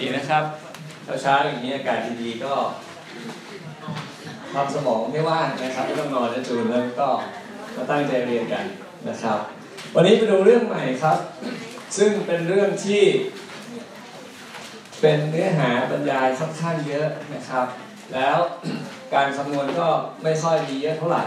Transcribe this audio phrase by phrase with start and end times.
[0.00, 0.44] ดีนะครับ
[1.22, 2.54] เช้าๆอย่างนี้อากาศดีๆก็
[4.52, 7.08] ทำสมองไม่ว่างนะครับไม่ต้องนอนนะจูนแล้วก็
[7.76, 8.64] มาตั้งใจเรียนกัน
[9.08, 9.38] นะครับ
[9.94, 11.18] วันนี้ไปดูเรื่องใหม่ครับ
[11.96, 13.02] ซึ่งเป็นเรื่องที่
[15.00, 17.66] เป็นเนื้อหาบรรยายค่อนข้างเยอะนะครับ
[18.14, 18.36] แล้ว
[19.14, 19.88] การคำนวณก็
[20.22, 21.24] ไม่ค่อยมีเยอะเท่าไหร่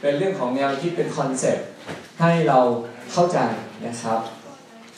[0.00, 1.66] เป็นเรื่องของแนวคิดเป็นคอนเซปต์
[2.20, 2.58] ให้เรา
[3.12, 3.38] เข้าใจ
[3.86, 4.20] นะครับ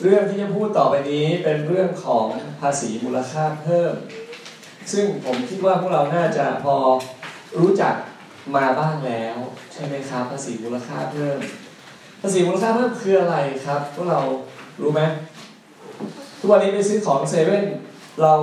[0.03, 2.25] เรื่องที่จะพูดต่อไปนี้เป็นเรื่องของ
[2.61, 3.93] ภาษีมูลค่าเพิ่ม
[4.91, 6.75] ซึ่งผมคิดว่าพวกเราน่าจะพอ
[7.59, 7.95] รู้จัก
[8.55, 9.37] มาบ้างแล้ว
[9.73, 11.37] ใช่ไหมครับภาษีมูลค่าเพิ่ม
[12.21, 14.19] ภาษีมูลค่าเพิ่มคืออะไรครับพวกเรา
[14.81, 15.01] รู้ไหม
[16.39, 17.65] ทุกวันนี้ไปซื้อของเซเว่น
[18.21, 18.33] เรา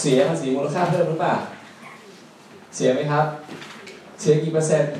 [0.00, 1.36] เสียภาษีมูลค่าเพิ่มหรือเปล่า
[2.76, 3.26] เสียไหมครับ
[4.20, 4.92] เสียกี่เปอร์เซ็นต์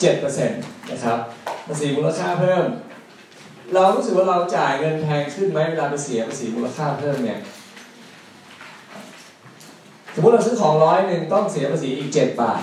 [0.00, 1.18] เจ็ดเปอร์เซ็นต์นะครับ
[1.66, 2.64] ภาษีมูลค่าเพิ่ม
[3.74, 7.38] เรารู้สึกว่าเราจ่ายเงินแพงขึ้นไหมเวลาไปเสียภาษีมูลค่าเพิ่มเนี่ย
[10.14, 12.60] สมมติเราซื้อของร้อยหนึ่งต้องเสียภาษีอีกเจ็ดบาท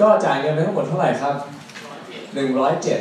[0.00, 1.34] ก็จ่ายเงินไปทั้งหมดเท่าไหร่ครับ
[2.34, 3.00] หนึ่งร้อยเจ็ด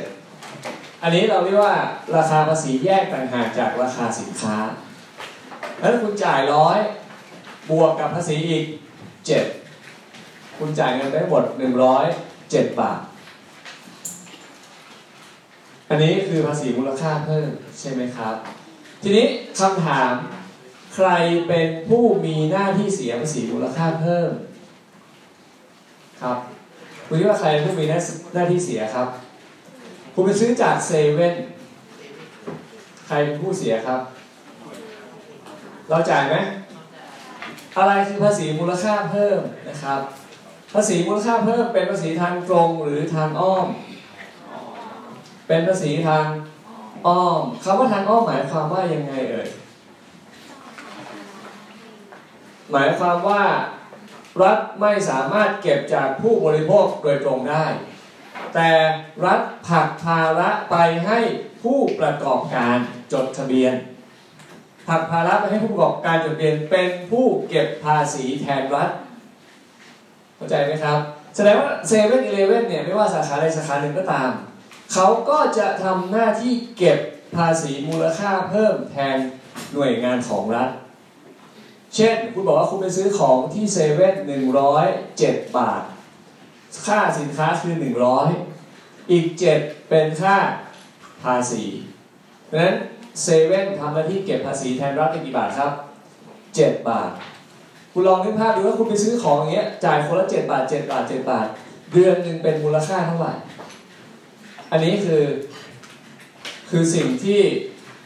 [1.03, 1.75] อันนี้เราเรียกว่า
[2.15, 4.55] ราคาภาษีแยกต่างหากจากราคาสินค้า
[5.79, 6.77] แล้วคุณจ่ายร้อย
[7.69, 8.65] บวกกับภาษีอีก
[9.27, 9.45] เจ็ด
[10.57, 12.05] คุณจ่ายเงินไปทั้งหมดหนึ่งร้อย
[12.51, 12.99] เจ็ดบาท
[15.93, 17.49] อันนี้คือภาษีมูลค่าเพิ่ม
[17.79, 18.35] ใช่ไหมครับ
[19.03, 19.25] ทีนี้
[19.59, 20.11] คำถาม
[20.93, 21.09] ใคร
[21.47, 24.29] เป็นผู้มีหน้าที่เสียภาษีมูลค่าเพิ่ม
[26.21, 26.37] ครับ
[27.07, 27.99] คุณคิดว่าใครเป็นผู้มีหน้า
[28.33, 29.07] หน้าที่เสียครับ
[30.13, 31.35] คุณไปซื้อจากเซเว่น
[33.07, 34.01] ใครเป็นผู้เสียครับ
[35.89, 36.35] เราจ่ายไหม
[37.77, 40.01] อะไรคือภาษีมูลค่าเพิ่มนะครับ
[40.73, 43.67] ภาษีมูลค่าเพิ่มเป็นภาษีทางตรงหรือทางอ้อม
[45.47, 46.25] เป็นภาษีทาง
[47.07, 49.49] อ้อมคำว่าทางอ้อมหมายความว่ายังไงเอ่ย
[52.71, 53.43] หมายความว่า
[54.41, 57.65] รัฐไม่สามารถเก็บจากผู้บริโภคโดยตรงได้
[58.53, 58.69] แต่
[59.25, 60.75] รัฐผลักภาระไป
[61.05, 61.19] ให้
[61.63, 62.77] ผู้ประกอบการ
[63.13, 63.73] จดทะเบียน
[64.87, 68.89] ผลักภาระไปให้ผู้ประกอบการจดทะเบียนเป็นผู้เก็บภาษีแทนรัฐ
[70.35, 70.99] เข้าใจไหมครับ
[71.35, 74.31] แสดงว่าเซเว่นอีเลเว่นเนี่ยไม่ว่าสาขาใดสาขาหนึ่งก็ตาม
[74.91, 76.99] เขาก็จะทำหน้าที่เก็บ
[77.35, 79.17] ภาษีมูลค่าเพิ่มแทน
[79.73, 80.69] หน่วยงานของรัฐ
[81.95, 84.85] เช่น คุณบอกว่าคุณไปซื้อของที่เซเว่นหนึ่งร้อย
[85.17, 85.81] เจ็ดบาท
[86.85, 88.29] ค่าสินค้าคือหนึ่งร้อย
[89.11, 90.37] อีกเจ็ดเป็นค่า
[91.23, 91.63] ภาษี
[92.47, 92.75] เพราะฉะนั้น
[93.21, 95.71] เซเว่นทำหน้าที่เก็บภาษีแทนรัฐเป็นกี่บาทครับ
[96.55, 97.09] เจ็ดบาท
[97.93, 101.47] คุณลองนึกภาพดูว่าคุณไปซื้อของอย่างเงี้ยจ่ายคนละเจ็ดบาทเจ็ดบาทเจ็ดบาท
[101.93, 103.33] เดือนหนึ่งเป็นมูลค่าเท่าไหร่
[104.73, 105.25] อันนี้คือ
[106.69, 107.41] คือสิ่งที่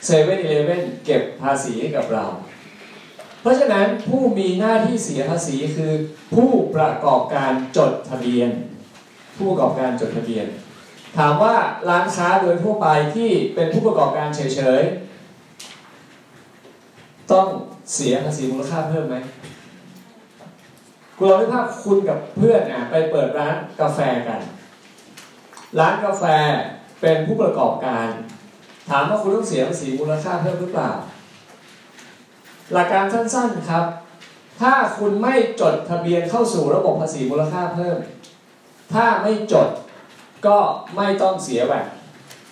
[0.06, 2.26] เซเว่นอีเลเว่นเก็บภาษีให้กับเรา
[3.42, 5.92] เพราะฉะนั้นผู้มีหน้าที่เสียภาษีคือ
[6.36, 8.50] ผู้ประกอบการจดทะเบียน
[9.38, 10.46] ผู้ประกอบการจดทะเบียน
[11.18, 11.56] ถามว่า
[11.90, 17.48] ร้านค้าโดยทั่วไปที่เป็นผู้ประกอบการเฉยๆ ต้อง
[17.94, 19.16] เสียภาษีมูลค่าเพิ่มไหม
[21.18, 24.42] คุณลองนึกภาพคุณกับเพื่อนอะไปเปิดร้านกาแฟกัน
[25.80, 26.24] ร้านกาแฟ
[27.02, 28.08] เป็นผู้ประกอบการ
[28.90, 30.92] ถามว่าคุณต้องเสียภาษีมูลค่าเพิ่มหรือเปล่า
[32.74, 33.86] หลักการสั้นๆครับ
[34.62, 37.98] ถ้าคุณไม่จดทะเบียนเข้าสู่ระบบภาษีมูลค่าเพิ่ม
[38.94, 39.68] ถ้าไม่จด
[40.48, 40.58] ก็
[40.96, 41.86] ไม่ต้องเสียแวด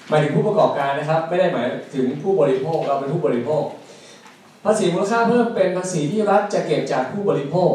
[0.09, 3.63] หมายถึงผู้ประกอบการนะครับ ไม่ได้หมายถึงผู้บริโภคเราเป็นผู้บริโภค
[4.63, 7.73] ภาษีมูลค่าเพิ่มเป็นภาษีที่รัฐจะเก็บจากผู้บริโภค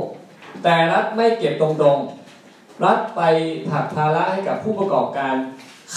[0.64, 2.19] แต่รัฐไม่เก็บตรงๆ
[2.84, 3.22] รัฐไป
[3.70, 5.34] ผลักภาระให้กับผู้ประกอบการ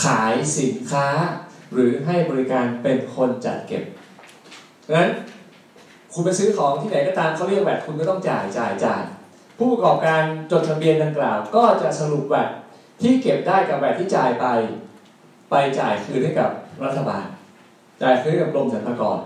[0.04, 1.08] ขายสินค้า
[1.74, 3.84] หรือให้บริการเป็นคนจัดเก็บ
[4.98, 5.10] นั้น
[6.14, 9.02] คุณไปซื้อของที่ไหนก็ตามเขาเรียก VAT คุณก็ต้องจ่ายจ่ายจ่าย
[9.58, 12.50] ผู้ประกอบการจดทะเบียนดังกล่าว ก็จะสรุปแวด
[13.02, 14.46] ที่เก็บได้กับแวดที่จ่ายไป
[15.50, 16.52] ไปจ่ายคืนให้กับ
[16.84, 17.24] รัฐบาล
[18.02, 19.18] จ่ายคืนให้กับกรมสรรพากร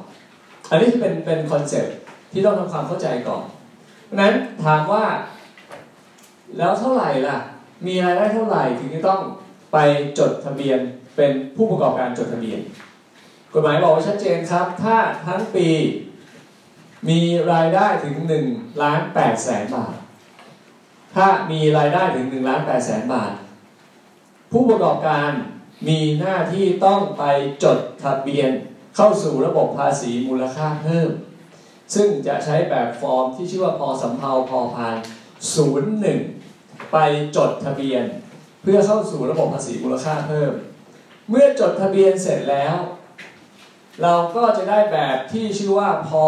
[0.70, 1.86] อันนี้เป็นเป็น concept
[2.32, 3.44] ที่ต้องทำความเข้าใจก่อน
[4.06, 4.34] เพราะนั้น
[4.64, 5.04] ถามว่า
[6.58, 7.38] แล้วเท่าไหร่ล่ะ
[7.86, 9.22] มีรายได้เท่าไหร่ถึงจะต้อง
[9.74, 9.78] ไป
[10.20, 10.80] จดทะเบียน
[11.16, 12.60] เป็นผู้ประกอบการจดทะเบียน
[13.54, 15.68] กฎหมายบอกไว้ชัดเจนครับ ถ้าทั้งปี
[17.10, 17.22] มี
[17.52, 18.16] รายได้ถึง
[18.50, 19.96] 1ล้าน8แสนบาท
[21.16, 23.32] ถ้ามีรายได้ถึง1ล้าน8แสนบาท
[24.52, 25.30] ผู้ประกอบการ
[25.88, 27.24] มีหน้าที่ต้องไป
[27.64, 28.52] จดทะเบียน
[28.96, 31.10] เข้าสู่ระบบภาษีมูลค่าเพิ่ม
[31.96, 34.96] ซึ่งจะใช้แบบฟอร์มที่ชื่อว่าพอสำเภาพอพาน
[35.76, 36.37] 01
[36.92, 36.98] ไป
[37.38, 38.04] จดทะเบียน
[38.62, 40.54] เพื่อเข้าสู่ระบบภาษีมูลค่าเพิ่ม
[41.30, 42.76] เมื่อจดทะเบียนเสร็จแล้ว
[44.04, 46.24] เราก็จะได้แบบที่ชื่อว่าพอ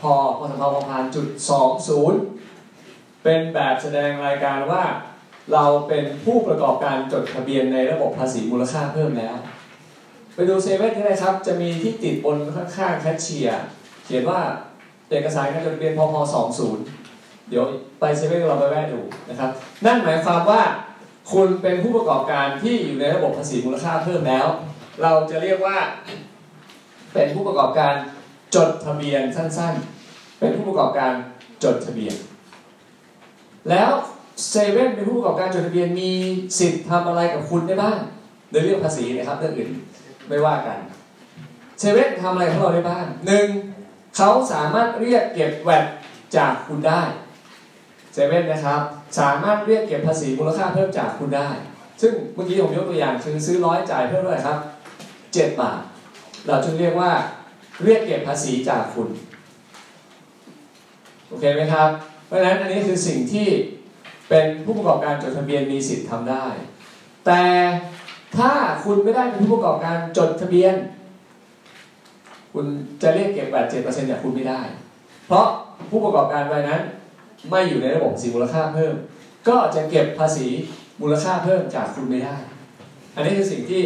[0.00, 2.20] พอพศพพานจุดสองศูนย์
[3.24, 4.84] เป็นแบบแสดงรายการว่า
[5.52, 9.36] เราเป็นผู้ประกอบการจดทะเบียนในระบบภาษีมูลค่าเพิ่มแล้ว
[10.34, 13.62] ไปดูเซเว่นที่ไหนครับ จะมีที่ติดบนข้างๆแคชเชียร์
[14.04, 14.40] เขียนว่า
[15.10, 16.84] เอกสารการจดทะเบียนพพสองศูนย์
[17.54, 17.68] ดี๋ยว
[18.00, 19.50] ไปเซเว่นเราไปแวะดูนะครับ
[19.84, 20.62] นั่นหมายความว่า
[21.32, 24.46] คุณเป็นผู้ประกอบการที่อยู่ในระบบภาษีมูลค่าเพิ่มแล้ว
[25.02, 25.78] เราจะเรียกว่า
[27.12, 27.94] เป็นผู้ประกอบการ
[28.54, 29.74] จดทะเบียนสั้น
[30.06, 31.12] ๆ เป็นผู้ประกอบการ
[31.64, 32.14] จดทะเบียน
[33.70, 33.90] แล้ว
[34.50, 36.10] เซเว่นเป็นผู้ประกอบการจดทะเบียนมี
[36.58, 37.98] สิทธิ์ทำอะไรกับคุณได้บ้าง
[38.50, 39.70] ในเรื่องภาษีนะครับเรื่องอื่น
[40.28, 40.78] ไม่ว่ากัน
[41.78, 43.48] เซเว่นทำอะไรกับเราได้บ้างหนึ่ง
[44.16, 45.84] เขาสามารถเรียกเก็บแวด
[46.36, 47.02] จากคุณได้
[48.14, 48.80] เซเว่นนะครับ
[49.18, 51.48] สามารถเรียกเก็บภาษีมูลค่าเพิ่มจากคุณได้
[52.00, 54.58] ซึ่งเมื่อกี้ผมยกตัวอย่างคือซื้อร้อยจ่ายเพิ่มเท่าไหร่ครับ
[55.34, 55.80] เจ็ดบาท
[56.46, 57.10] เราจึงเรียกว่า
[57.84, 59.08] เรียกเก็บภาษีจากคุณ
[61.28, 61.88] โอเคไหมครับ
[62.26, 63.48] เพราะฉะนั้นอันนี้คือสิ่งที่
[64.28, 66.46] เป็นผู้ประกอบการจดทะเบียนมีสิทธิ์ทำได้
[67.26, 67.42] แต่
[68.36, 68.50] ถ้า
[68.84, 70.74] คุณไม่ได้เป็นผู้ประกอบการจดทะเบียน
[72.52, 72.66] คุณ
[73.02, 74.60] จะเรียกเก็บแบบเจ็ดเปอร์เซ็นต์จากคุณไม่ได้
[75.26, 75.46] เพราะ
[75.90, 76.82] ผู้ประกอบการรายนั้น
[77.50, 78.94] ไม่อยู่ในระบบภาษีมูลค่าเพิ่ม
[79.48, 80.48] ก็จะเก็บภาษี
[81.00, 82.36] มูลค่าเพิ่มจากคุณไม่ได้
[83.14, 83.82] อันนี้คือสิ่งที่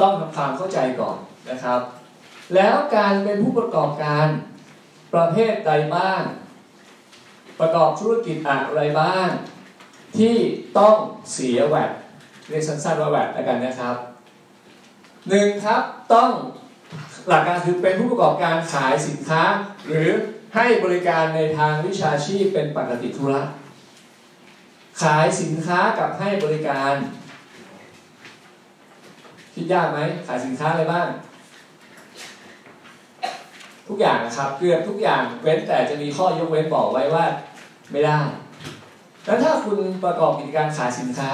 [0.00, 1.16] ต้องทำความเข้าใจก่อน
[1.50, 1.80] นะครับ
[2.54, 4.26] แล้วการเป็นผู้ประกอบการ
[5.14, 6.22] ประเภทใดบ้าง
[7.60, 9.28] ประกอบธุรกิจอะไรบ้าง
[10.18, 10.36] ที่
[10.78, 10.94] ต้อง
[11.32, 11.90] เสียแวด
[12.48, 13.96] เรียกสั้นๆว่าแวดแล้วกันนะครับ
[15.28, 15.82] หนึ่งครับ
[16.14, 16.30] ต้อง
[17.28, 19.42] หลักการคือเป็นผู้ประกอบการขายสินค้า
[19.86, 20.08] หรือ
[20.56, 23.42] ให้บริการในทางวิชาชีพเป็นปกติธุระ
[25.02, 26.94] ขายสินค้ากับให้บริการ
[29.54, 31.08] คิดยากไหม ขายสินค้าอะไรบ้าง
[33.88, 37.24] ทุกอย่างนะครับเกือบทุกอย่างเว้นแต่จะมีข้อยกเว้นบอกไว้ว่า
[37.92, 38.18] ไม่ได้
[39.24, 41.30] แล้วถ้าคุณประกอบกิจการขายสินค้า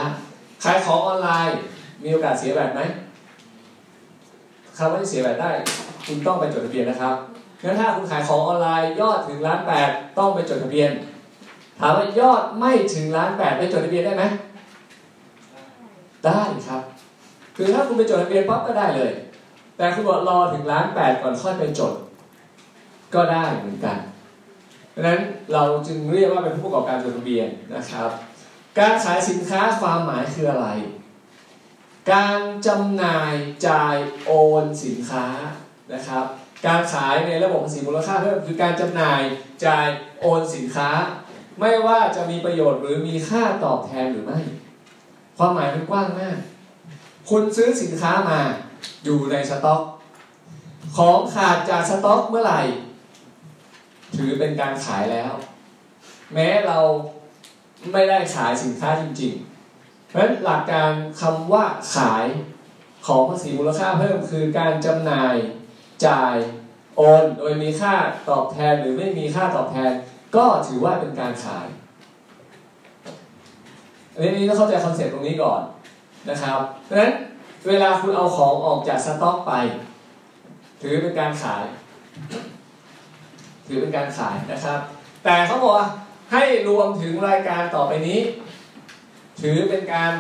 [0.65, 1.59] ขายของออนไลน์
[2.03, 2.81] มีโอกาสเสียแบบไหม
[4.77, 5.51] คำว่าเสียแบบได้
[6.07, 7.17] คุณต้องไปจดทะเบียนนะครับ
[7.63, 9.89] งั้นถ้าคุณขายของออนไลน์ยอดถึงล้านแปด
[10.19, 10.91] ต้องไปจดทะเบียน
[11.79, 14.25] ถามว่ายอดไม่ถึงล้านแปดไปจดทะเบียนได้ไหม
[16.25, 16.83] ได้ครับ
[17.57, 19.13] คือถ้าคุณไปจดทะเบียนปั๊บก็ได้เลย
[19.77, 21.93] แต่คุณบอกรอถึงล้านแปดก่อนค่อยไปจด
[23.15, 23.99] ก็ได้เหมือนกัน
[24.95, 25.21] ดังนั้น
[25.53, 28.11] เราจึงเรียกว่าเป็นผู้ประกอบการจดทะเบียนนะครับ
[28.79, 30.69] การขายสินค้าความหมายคืออะไร
[32.13, 33.35] การจำหน่าย
[33.67, 34.31] จ่ายโอ
[34.63, 35.27] นสินค้า
[35.93, 36.25] นะครับ
[36.67, 39.21] การขายในระบบภาษีมูลค่าเพิ่มคือการจำหน่าย
[39.65, 39.87] จ่าย
[40.21, 40.91] โอนสินค้า
[41.61, 44.41] ไม่ว่าจะมีประโยชน์หรือมีค่าตอบแทนหรือไม่
[45.39, 46.39] ความหมายมันกว้างมาก
[47.31, 48.41] คุณซื้อสินค้ามา
[49.05, 49.83] อยู่ในสต็อก
[50.97, 52.61] ของขาดจากสต็อกเมื่อไหร่
[54.17, 55.33] ถือเป็นการขายแล้ว
[56.35, 56.79] แม้เรา
[57.93, 60.91] ไม่ได้ขายสินค้าจริงๆ เพราะฉะนั้นหลักการ
[61.21, 61.65] คำว่า
[61.95, 62.27] ขาย
[63.07, 65.35] ของภาษีมูลค่าเพิ่มคือการจำหน่าย
[66.07, 66.37] จ่าย
[66.97, 67.95] โอนโดยมีค่า
[68.31, 69.91] ตอบแทนหรือไม่มีค่าตอบแทน
[70.37, 71.67] ก็ถือว่าเป็นการขาย
[74.15, 75.63] อันนี้ต้องเข้าใจ concept ตรงนี้ก่อน
[76.31, 77.13] นะครับเพราะฉะนั้น
[77.69, 79.53] เวลาคุณเอาของออกจากสต็อกไป
[80.83, 81.65] ถือเป็นการขาย
[83.67, 84.81] ถือเป็นการขายนะครับ
[85.25, 85.89] แต่เขาบอกว่า
[86.33, 88.21] ให้รวมถึงรายการต่อไปนี้
[89.41, 90.13] ถือเป็นการ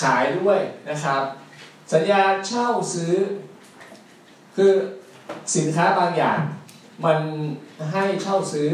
[0.00, 0.58] ขายด้วย
[0.90, 1.22] นะครับ
[1.92, 3.14] สัญญาเช่าซื้อ
[4.60, 4.74] คือ
[5.56, 6.38] สินค้าบางอย่าง
[7.04, 7.18] มัน
[7.92, 8.68] ให้เช่าซื้อ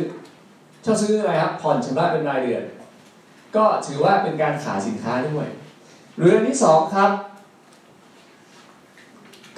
[0.83, 2.65] เช่าซื้ออะไรครับผ่อนชำระเป็นรายเดือน
[3.57, 5.49] ก็ถือว่าเป็นการขายสินค้าด้วย
[6.17, 7.11] หรืออันที่สองครับ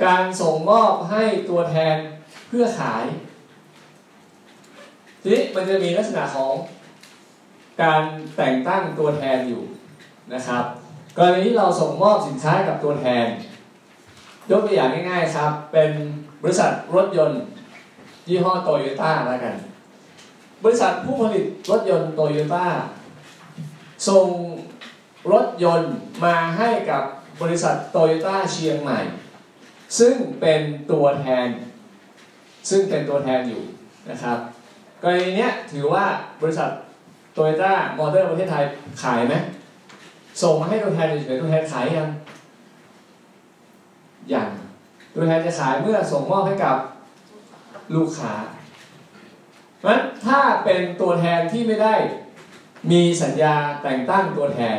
[0.05, 1.97] การส่งมอบให้ตัวแทน
[2.49, 3.05] เพื่อขาย
[5.21, 6.53] ทีนี้มันจะมีลักษณะของ
[7.83, 8.03] การ
[8.37, 9.63] แต่งตั้งตัวแทนอยู่
[10.35, 10.65] นะครับ
[11.19, 13.27] กรณีที่เราส่งมอบสินค้ากับตัวแทน
[14.51, 15.91] ยกตัวอย่างง่ายๆครับ เป็น
[16.43, 17.41] บริษัทรถยนต์
[18.29, 19.55] ยี่ห้อโตโยต้าแล้วกัน
[20.65, 22.65] บริษัทผู้ผลิตรถยนต์โตโยต้า
[24.09, 24.27] ส่ง
[25.33, 27.03] รถยนต์มาให้กับ
[27.43, 28.99] บริษัทโตโยต้าเชียงใหม่
[29.99, 30.61] ซึ่งเป็น
[30.91, 31.49] ตัวแทน
[32.71, 33.63] ซึ่งเป็นตัวแทนอยู่
[34.11, 34.39] นะครับ
[35.03, 36.05] กรณีนี้ถือว่า
[36.43, 36.71] บริษัท
[37.35, 38.65] โตโยต้ามอเตอร์ประเทศไทย
[39.03, 39.35] ขายไหม
[40.43, 42.09] ส่งมาให้ตัวแทนเฉยๆตัวแทนขายยังยัง
[45.17, 46.77] ตัวแทนจะขายเมื่อส่งมอบให้กับ
[47.95, 48.35] ลูกค้า
[49.79, 51.95] เพราะฉะนั้นถ้าเป็นตัวแทนที่ไม่ได้
[52.91, 54.79] มีสัญญาแต่งตั้งตัวแทน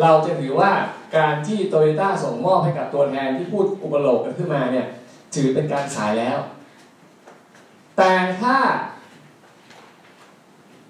[0.00, 0.72] เราจะถือว่า
[1.16, 4.86] การที่โตโยต้าส่งมอบให้กับตัวแทนที่พูดอุปโลกกันขึ้นมาเนี่ย
[5.34, 6.38] ถือเป็นการขายแล้ว
[7.96, 8.56] แแต่ถ้า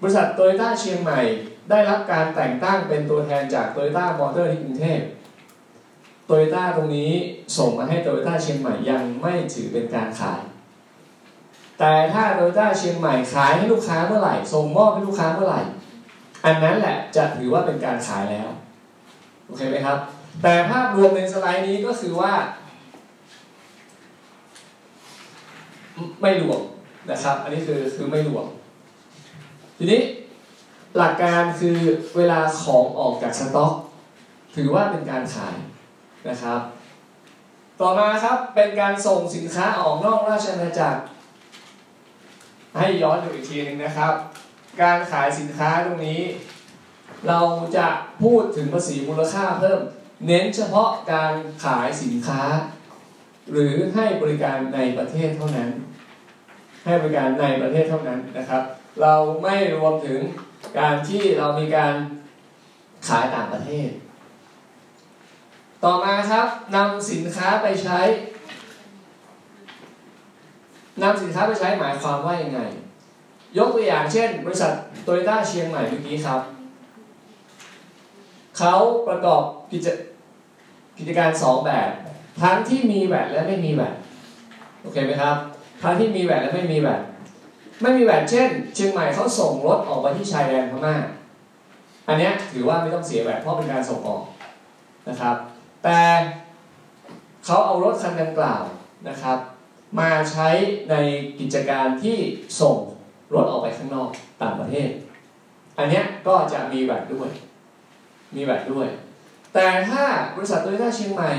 [0.01, 1.19] บริษัทโตโยต้าเชียงใหม่
[1.69, 4.99] ได้รับการแต่งตั้งเป็นตัวแทนจากโตโยต้ามอเตอร์ที่กรุงเทพ
[6.31, 7.11] โตโยต้าตรงนี้
[7.57, 10.41] ส่งมาให้โตโยต้าเชียงใหม่ยังไม่ถือเป็นการขาย
[11.79, 15.61] แต่ถ้าโตโยต้าเชียงใหม่ขายให้ลูกค้าเมื่อไหร่ส่งมอบให้ลูกค้าเมื่อไหร่
[16.45, 18.49] อันนั้นแหละจะถือว่าเป็นการขายแล้ว
[19.45, 19.97] โอเคไหมครับ
[20.41, 22.33] แต่ภาพรวมในสไลด์นี้ก็คือว่า
[26.21, 26.61] ไม่รวม
[27.09, 28.45] นะครับ อันนี้คือคือไม่รวม
[29.77, 30.01] ทีนี้
[30.97, 31.77] หลักการคือ
[32.17, 33.73] เวลาของออกจากสต็อก
[34.55, 35.55] ถือว่าเป็นการขาย
[36.29, 36.61] นะครับ
[37.79, 41.01] ต่อมาครับเป็นการส่งสินค้าออกนอกราชอาณาจักร
[42.77, 44.13] ให้ย้อนดูอีกทีหนึงนะครับ
[44.81, 46.21] การขายสินค้าตรงนี้
[47.27, 47.39] เรา
[47.77, 47.87] จะ
[48.23, 49.79] พูดถึงภาษีมูลค่าเพิ่ม
[50.25, 51.33] เน้นเฉพาะการ
[51.65, 52.41] ขายสินค้า
[53.51, 55.69] หรือให้บริการในประเทศเท่านั้น
[56.85, 58.63] ให้บริการในประเทศเท่านั้นนะครับ
[59.01, 59.13] เรา
[59.43, 60.19] ไม่รวมถึง
[60.79, 61.93] การที่เรามีการ
[63.07, 63.89] ขายต่างประเทศ
[65.83, 67.99] ต่อมาครับนำสินค้าไปใช้
[71.01, 72.59] นำสินค้าไปใช้หมายความว่ายังไง
[73.57, 74.71] ยกตัวอย่างเช่น บริษัท
[75.03, 76.41] โตโยต้าเชียงใหม่เมื่อกี้ครับ
[78.57, 78.73] เขา
[79.07, 79.87] ประกอบกิจ
[80.97, 81.89] กิจการสองแบบ
[82.41, 83.95] ทั้งที่มีแวดและไม่มีแวด
[84.81, 85.35] โอเคไหมครับ
[85.81, 87.01] ทั้งที่มีแวดและไม่มีแวด
[87.81, 90.95] ไม่มีแวดเช่น เชียงใหม่เขาส่งรถออกไปที่ชายแดนพม่า
[92.07, 94.23] อันนี้ถือว่าไม่ต้องเสียแวดเพราะเป็นการส่งออก
[95.09, 95.35] นะครับ
[95.83, 95.99] แต่
[97.45, 98.63] เขาเอารถคันดังกล่าว
[99.07, 99.37] นะครับ
[99.99, 100.49] มาใช้
[100.89, 100.95] ใน
[101.39, 102.17] กิจการที่
[102.59, 102.77] ส่ง
[103.33, 104.09] รถออกไปข้างนอก
[104.41, 104.89] ต่างประเทศ
[105.77, 107.29] อันนี้ก็จะมีแวดด้วย
[108.35, 108.87] มีแวดด้วย
[109.53, 110.03] แต่ถ้า
[110.35, 111.31] บริษัทโตโยต้าเชียงใหม่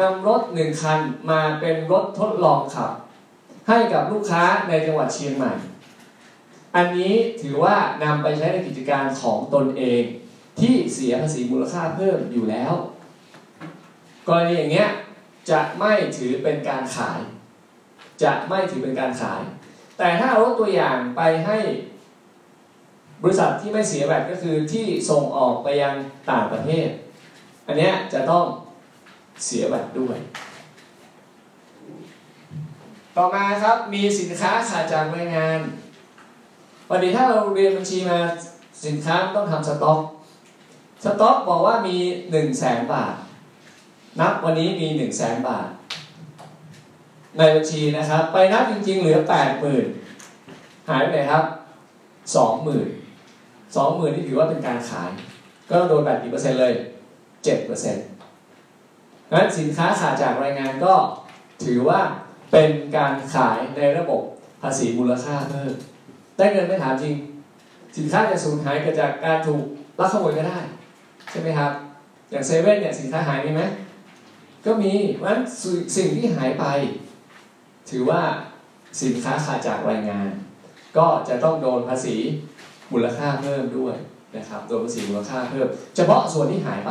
[0.00, 1.00] นำรถหนึ่งคัน
[1.30, 2.92] มาเป็นรถทดลองขับ
[3.68, 5.52] ให้กับลูกค้าในจังหวัดเชียงใหม่
[6.76, 10.02] อันนี้ถือว่านำไปใช้ในกิจการของตนเอง
[10.60, 12.72] ที่เสียภาษีมูลค่าเพิ่มอยู่แล้ว
[14.28, 14.90] กรณีอย่างเงี้ย
[15.50, 17.20] จะไม่ถือเป็นการขาย
[18.22, 19.40] จะไม่ถือเป็นการขาย
[19.98, 21.58] แต่ถ้าเอาตัวอย่างไปให้
[23.22, 25.94] บริษัทที่ไม่เสียแบบก็คือที่ส่งออกไปยัง
[26.30, 26.88] ต่างประเทศ
[27.66, 28.44] อันเนี้ยจะต้อง
[29.44, 30.16] เสียแบบด้วย
[33.16, 35.60] ต่อมาครับมีสินค้าขาดจากรายงาน
[36.90, 38.18] วันนี้ถ้าเราเรียนบัญชีมา
[38.86, 40.00] สินค้าต้องทำสต็อก
[41.04, 43.14] สต็อกบอกว่ามี1นึ่งแสนบาท
[44.20, 45.68] นับวันนี้มี1นึ่งแสนบาท
[47.38, 49.86] ในบัญชีนะครับ ไปนับจริง ๆ เหลือ8ปดหมื่น
[50.88, 51.44] หายไปไหนครับ
[52.36, 52.88] สองหมื่น
[53.76, 55.10] สองหมื่นนี่ถือว่าเป็นการขาย
[55.70, 56.74] ก็โดนแบบกี่เปอร์เซ็นต์เลย
[57.44, 58.04] เจ็ดเปอร์เซ็นต์
[59.32, 60.94] งั้นสินค้าขาดจากรายงานก็
[61.64, 62.00] ถือว่า
[62.52, 64.22] เป็นการขายในระบบ
[64.62, 65.72] ภาษีมูลค่าเพิ่ม
[66.36, 67.14] ได้เงินไม่ถามจริง
[67.96, 69.64] สินค้าจะสูญหายเกิดจากการถูก
[70.00, 70.58] ลักขโมยก็ได้
[71.30, 71.72] ใช่ไหมครับ
[72.30, 73.62] อย่างเซเว่นเนี่ยสินค้าหายมีไหม
[74.64, 75.42] ก็มีเพราะฉะนั้น
[75.96, 76.64] สิ่งที่หายไป
[77.90, 78.22] ถือว่า
[79.00, 80.28] สินค้าขาดจากรายงาน
[80.96, 82.16] ก็จะต้องโดนภาษี
[82.92, 83.94] มูลค่าเพิ่มด้วย
[84.36, 85.66] นะครับโดนภาษีมูลค่าเพิ่ม
[85.96, 86.90] เฉพาะส่วนที่หายไป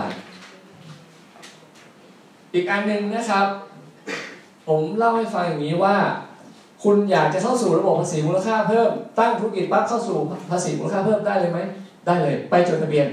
[2.54, 3.48] อีกอันหนึ่งนะครับ
[4.68, 5.96] ผมเล่าให้ฟังอย่างนี้ว่า
[6.84, 10.18] คุณอยากจะเข้าสู่ระบบภาษีมูลค่าเพิ่ม ตั้งธุรกิจปั๊บเข้าสู่
[10.52, 11.60] ภาษีมูลค่าเพิ่มได้เลยไหม
[12.06, 13.08] ได้เลย ไปจดทะเบียน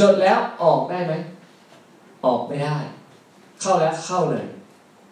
[0.00, 1.12] จดแล้วออกได้ไหม
[2.24, 2.76] ออกไม่ได้
[3.60, 4.44] เข้าแล้วเข้าเลย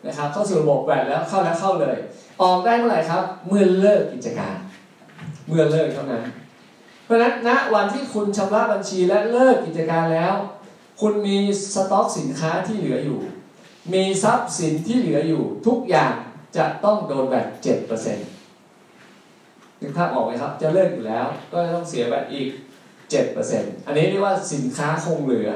[0.06, 1.96] นะครับเข้าสู่ระบบแบบแล้วเข้าแล้วเข้าเลย
[2.42, 4.56] ออกได้เมื่อไหร่ครับ เมื่อเลิกกิจการ
[5.48, 6.24] เมื่อเลิกเท่านั้น
[7.04, 10.34] เพราะฉะนั้นณวันที่คุณชำระบัญชีและเลิกกิจการแล้ว
[11.00, 11.36] คุณมี
[11.74, 13.20] สต็อกสินค้าที่เหลืออยู่
[13.92, 16.14] มีทรัพย์สินที่เหลืออยู่ ทุกอย่าง
[16.56, 18.28] จะต้องโดนแบบเจ็ดเปอร์เซ็นต์
[19.80, 22.48] นึกภาพออกไหมครับ จะเลิกอยู่แล้ว ก็จะต้องเสียแบบอีก
[23.10, 25.50] เจ็ดเปอร์เซ็นต์อันนี้เรียกว่าสินค้าคงเหลือ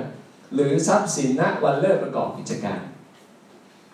[0.54, 2.80] หรือทรัพย์สินณวันเลิกประกอบกิจการ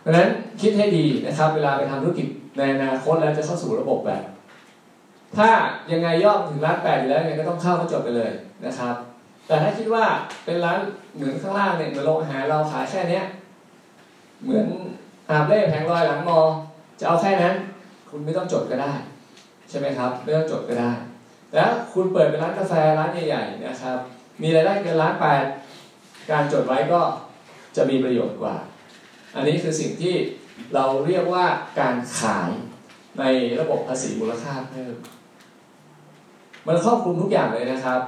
[0.00, 0.28] เพราะฉะนั้น
[0.60, 4.22] คิดให้ดีนะครับ เวลาไปทำธุรกิจในอนาคตแล้วจะเข้าสู่ระบบแบบ
[5.36, 5.48] ถ้า
[5.92, 8.30] ยังไงยอดถึงล้านแปดอยู่แล้วยังไงก็ต้องเข้าก็จบไปเลย
[8.66, 8.94] นะครับ
[9.46, 10.04] แต่ถ้าคิดว่า
[10.44, 10.78] เป็นร้าน
[11.16, 13.24] เหมือนข้างล่างเนี่ยเหมือนโรงอาหารเราขายแค่เนี้ย
[14.44, 14.66] เหมือน
[15.30, 16.38] อาบเล่แผงลอยหลังมอ
[17.00, 17.54] จะเอาแค่นั้น
[18.10, 18.92] คุณไม่ต้องจดก็ได้
[19.68, 20.90] ใช่ไหมครับ ไม่ต้องจดก็ได้
[21.54, 23.98] แล้วคุณเปิดเป็นร้านกาแฟร้านใหญ่ๆนะครับ
[24.42, 25.44] มีรายได้เกินล้านแปด
[26.30, 27.00] การจดไว้ก็
[27.76, 28.56] จะมีประโยชน์กว่า
[29.34, 30.14] อันนี้คือสิ่งที่
[30.74, 31.46] เราเรียกว่า
[31.80, 32.50] การขาย
[33.18, 33.24] ใน
[33.60, 34.94] ระบบภาษีมูลค่าเพิ่ม
[36.66, 38.00] มันครอบคลุมทุกอย่างเลยนะครับ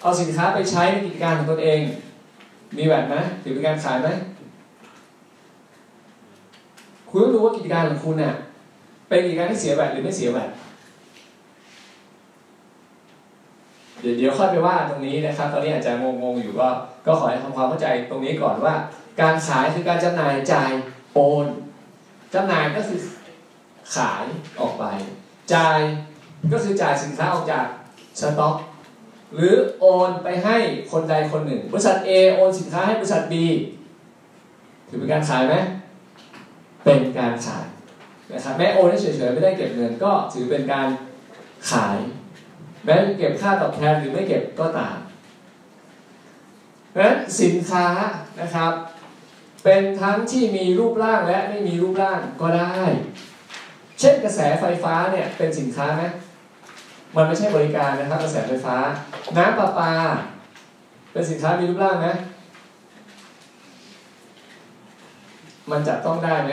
[0.00, 1.80] เอาสินค้าไปใช้ในกิจการของตนเอง
[2.76, 4.08] มีแบบไหมถือเป็นการขายไหม
[7.08, 8.34] คุณต้องรู้ว่ากิจการของคุณเนี่ย
[9.08, 10.50] เป็นกิจการที่เสียแวดหรือไม่เสียแวด
[14.00, 16.68] เดี๋ยวเดี๋ยวค่อยไปว่าตรงนี้นะครับตอนนี้อาจจะงงๆอยู่ก็
[17.06, 18.74] ก็ขอให้ทำความเข้าใจตรงนี้ก่อนว่า
[19.20, 20.70] การขายคือการจำหน่ายจ่าย
[21.14, 21.46] โอน
[22.34, 22.98] จำหน่ายก็คือ
[23.96, 24.24] ขาย
[24.60, 24.84] ออกไป
[25.54, 25.78] จ่าย
[26.52, 27.66] ก็คือจ่ายสินค้าออกจาก
[28.20, 28.56] สต็อก
[29.34, 30.56] หรือโอนไปให้
[30.92, 33.34] คนใดคนหนึ่ง บริษัท A โอนสินค้าให้บริษัท B
[34.88, 35.54] ถือเป็นการขายไหม
[36.84, 37.66] เป็นการขาย
[38.32, 40.88] นะครับแม้โอนเฉยๆไม่ได้เก็บเงินก็ถือเป็นการ
[41.70, 41.98] ขาย
[42.86, 44.96] แม้จะเก็บค่าตอบแทนหรือไม่เก็บก็ตาม
[46.90, 47.86] เพราะฉะนั้นสินค้า
[48.40, 48.72] นะครับ
[49.64, 52.74] เป็นทั้งที่มีรูปร่างและไม่มีรูปร่างก็ได้
[54.00, 56.02] เช่นกระแสไฟฟ้าเนี่ยเป็นสินค้าไหม
[57.16, 58.76] มันไม่ใช่บริการนะครับกระแสไฟฟ้า
[59.36, 59.92] น้ำประปา
[61.12, 62.08] เป็นสินค้ามีรูปร่างไหม
[65.70, 66.52] มันจับต้องได้ไหม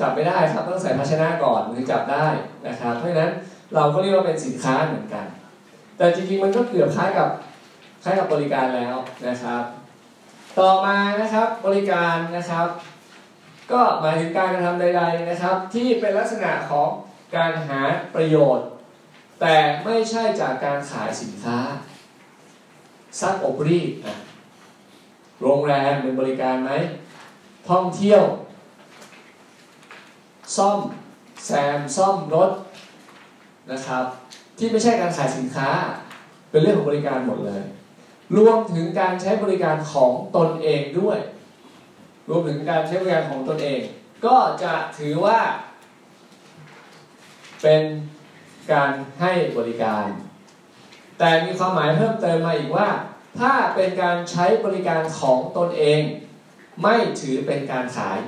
[0.00, 2.26] จับไม่ได้ครับต้องใส่ภาชนะก่อนถึงจับได้
[2.66, 3.30] นะครับเพราะฉะนั้น
[3.74, 5.26] เราก็เรียกว่าเป็นสินค้าเหมือนกัน
[5.96, 7.28] แต่จริงๆมันก็เกือบคล้ายกับ
[8.04, 8.96] คล้ายกับบริการแล้ว
[9.28, 9.64] นะครับ
[10.58, 12.68] ต่อมานะครับบริการนะครับ
[13.72, 16.88] ก็หมายถึงการกระทำใด ๆนะครับ ที่เป็นลักษณะของ
[17.36, 17.80] การหา
[18.14, 18.66] ประโยชน์
[19.40, 21.58] แต่ไม่ใช่จากการขายสินค้า
[23.20, 23.90] ซักอบรีด
[25.42, 26.70] โรงแรมเป็นบริการไหม
[27.68, 28.22] ท่องเที่ยว
[30.56, 30.78] ซ่อม
[31.46, 32.50] แซมซ่อมรถ
[33.70, 34.04] นะครับ
[34.58, 35.68] ที่ไม่ใช่การขายสินค้า
[36.50, 37.62] เป็นเรื่องของบริการหมดเลย
[38.36, 41.18] รวมถึงการใช้บริการของตนเองด้วย
[42.28, 43.80] รวมถึงการใช้บริการของตนเอง
[44.26, 45.38] ก็จะถือว่า
[47.62, 47.82] เป็น
[48.72, 50.06] การให้บริการ
[51.18, 52.88] แต่มีความหมายเพิ่มเติมมาอีกว่า
[53.40, 56.00] ถ้าเป็นการใช้บริการของตนเอง
[56.82, 58.18] ไม่ถือเป็นการขาย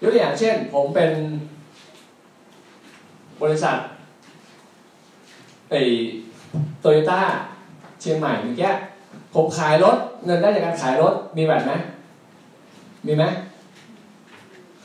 [0.00, 1.10] ยกตัวอย่างเช่น ผมเป็น
[3.42, 3.76] บริษัท
[5.72, 5.76] ไอ
[6.80, 7.20] โตโยต้า
[8.00, 8.70] เชียงใหม่เมื่อกี้
[9.34, 11.72] ผมขายรถเงินได้จากการขายรถมีแบบไหม
[13.06, 13.24] มีไหม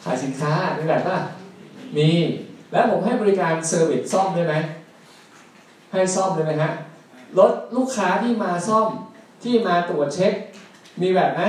[0.03, 1.17] ขายสินค้ามีแบบป่ะ
[1.97, 2.07] มี
[2.71, 4.55] แล้วผมให้บริการเซอร์วิสซ่อมได้ไหม
[5.91, 6.71] ให้ซ่อมได้ไหมฮะ
[7.39, 8.87] รถลูกค้าที่มาซ่อม
[9.43, 10.33] ที่มาตรวจเช็ค
[11.01, 11.41] มีแบบไหม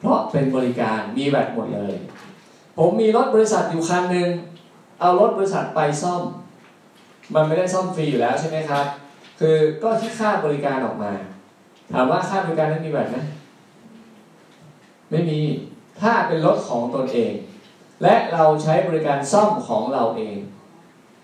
[0.00, 1.94] เพราะเป็นบริการมีแบบหมดเลย
[2.78, 4.28] ผมมีรถบริษัทอยู่คันหนึ่ง
[5.00, 6.22] เอารถบริษัทไปซ่อม
[7.34, 8.84] มันไม่ได้ซ่อมฟรีอยู่แล้วใช่ไหมครับ
[9.40, 11.12] คือก็คิดค่าบริการออกมา
[11.92, 13.16] ถามว่าค่าบริการนั้นมีแบบไหม
[15.10, 15.40] ไม่มี
[16.00, 17.32] ถ้าเป็นรถของตนเอง
[18.02, 20.36] และเราใช้บริการซ่อมของเราเอง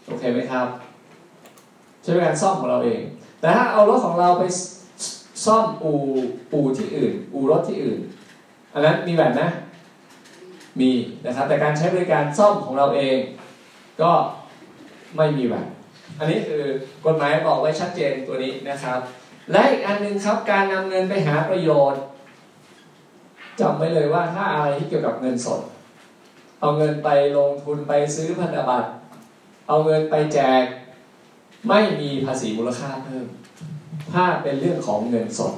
[0.07, 0.67] โอเคไหมครับ
[2.03, 3.01] ใช้บริการซ่อมของเราเอง
[3.41, 4.43] แต่ถ้าเอารถของเราไป
[5.47, 5.99] ซ่อมอู่
[6.53, 7.99] อู่ที่อื่น อู่รถที่อื่น
[8.75, 9.49] อันนั้นมีแบบนะ
[10.81, 10.91] มี
[11.25, 13.17] นะครับ แต่การใช้บริการซ่อมของเราเอง
[14.03, 14.13] ก็
[15.17, 15.67] ไม่มีแบบ
[16.19, 16.63] อันนี้คือ
[17.07, 18.99] กฎหมายบอกไว้ชัดเจนตัวนี้นะครับ
[19.53, 22.03] และอีกอันหนึ่งครับการนำเงินไปหาประโยชน์
[23.61, 25.61] จำไว้เลยว่าถ้าอะไรที่เกี่ยวกับเงินสด
[26.61, 28.91] เอาเงินไปลงทุนไปซื้อพันธบัตร
[29.69, 30.65] เอาเงินไปแจก
[31.69, 33.27] ไม่มีภาษีมูลค่าเพิ่ม
[34.13, 35.55] ถ้าเป็นเรื่องของเงินสด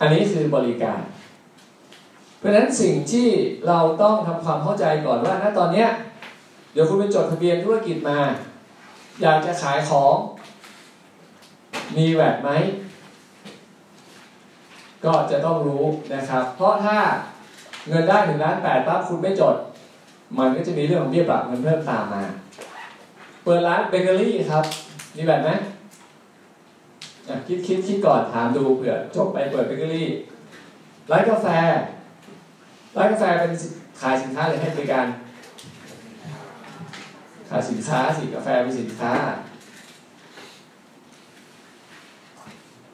[0.00, 1.00] อันนี้คือบริการ
[2.38, 3.28] เพราะฉะนั้นสิ่งที่
[3.66, 5.86] เราต้องทำความเข้าใจก่อนว่าณตอนนี้
[6.72, 8.18] เดี๋ยวคุณไปจดทะเบียนธุรกิจมา
[9.22, 10.16] อยากจะขายของ
[11.96, 12.50] มีแวดไหม
[15.04, 16.98] ก็จะต้องรู้นะครับ เพราะถ้า
[17.88, 19.56] เงินได้ถึงล้านแปดปั๊บคุณไม่จด
[20.38, 22.22] มันก็จะมีเรื่องของเบี้ยปรับเงินเพิ่มตามมา
[23.44, 24.64] เปิดร้านเบเกอรี่ครับ
[25.16, 25.50] มีแบบไหม
[27.46, 30.08] คิดคิดคิดก่อนถามดูเผื่อจบไปเปิดเบเกอรี่
[31.10, 31.46] ร้านกาแฟ
[32.96, 33.52] ร้านกาแฟเป็น
[34.00, 35.06] ขายสินค้าหรือให้บริการ
[37.48, 39.12] ขายสินค้าสิกาแฟเป็นสินค้า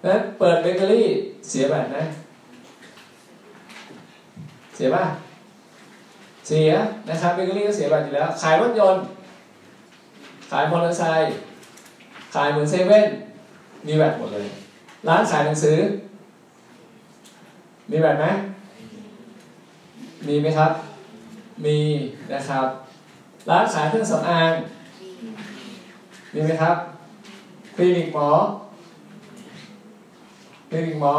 [0.04, 1.06] นั้นเปิดเบเกอรี่
[1.48, 2.04] เสียแบบนะ
[4.74, 5.04] เสียป่ะ
[6.46, 6.70] เสีย
[7.08, 9.02] นะครับเบเกอรี่ก็เสียแบบอยู่แล้ว ขายรถยนต์
[10.50, 11.32] ขายมอเตอร์ไซค์
[12.34, 13.06] ขายเหมือนเซเว่น
[13.86, 14.46] มีแบบหมดเลย
[15.08, 15.78] ร้านขายหนังสือ
[17.90, 18.26] มีแบบไหม
[20.26, 20.72] มีไหมครับ
[21.64, 21.76] มี
[22.32, 22.66] นะครับ
[23.50, 24.52] ร้านขายเครื่องสำอาง
[26.32, 26.76] มีไหมครับ
[27.74, 28.28] คลินิกหมอ
[30.70, 31.14] คลินิกหมอ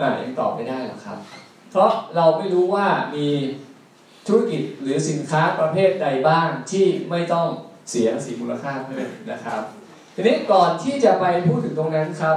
[0.00, 1.18] อ่ายังตอบไม่ได้หรอกครับ
[1.70, 3.26] เพราะเราไม่รู้ว่ามี
[4.26, 7.46] ธุรกิจหรือสินค้าประเภทใดบ้างที่ไม่ต้อง
[7.90, 9.62] เสียภาษีมูลค่าเพิ่มนะครับ
[10.14, 12.36] ทีนี้ก่อนที่จะไปพูดถึงตรงนั้นครับ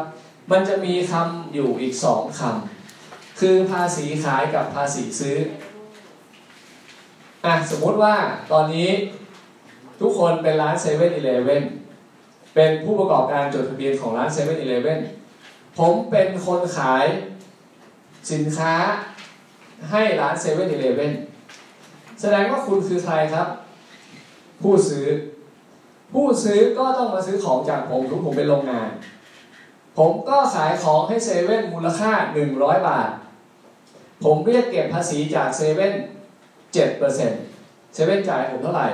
[0.52, 5.38] มันจะมีคำอยู่อีกสองคำคือภาษีขายกับภาษีซื้อ
[7.46, 8.16] อะสมมุติว่า
[8.52, 8.90] ตอนนี้
[10.02, 11.64] ทุกคนเป็นร้านเซเว่นอีเลฟเว่น
[12.56, 15.00] เป็นผู้ประกอบการจดทะเบียนของร้านเซเว่นอีเลฟเว่น
[15.78, 17.06] ผมเป็นคนขาย
[18.32, 18.74] สินค้า
[19.92, 21.14] ให้ร้านเซเว่นอีเลฟเว่น
[22.22, 23.48] แสดงว่าคุณคือใครครับ
[24.62, 25.06] ผู้ซื้อ
[26.14, 28.90] ผู้ซื้อก็ต้องมาซื้อของจากผมทุกผมเป็นโรงงาน
[29.98, 32.12] ผมก็ขายของให้เซเว่นมูลค่า
[32.50, 33.10] 100 บาท
[34.24, 35.94] ผมเรียกเก็บภาษีจากเซเว่น
[36.74, 37.40] 7%เปอร์เซ็นต์
[38.08, 38.88] เว่นจ่ายผมเท่าไหร่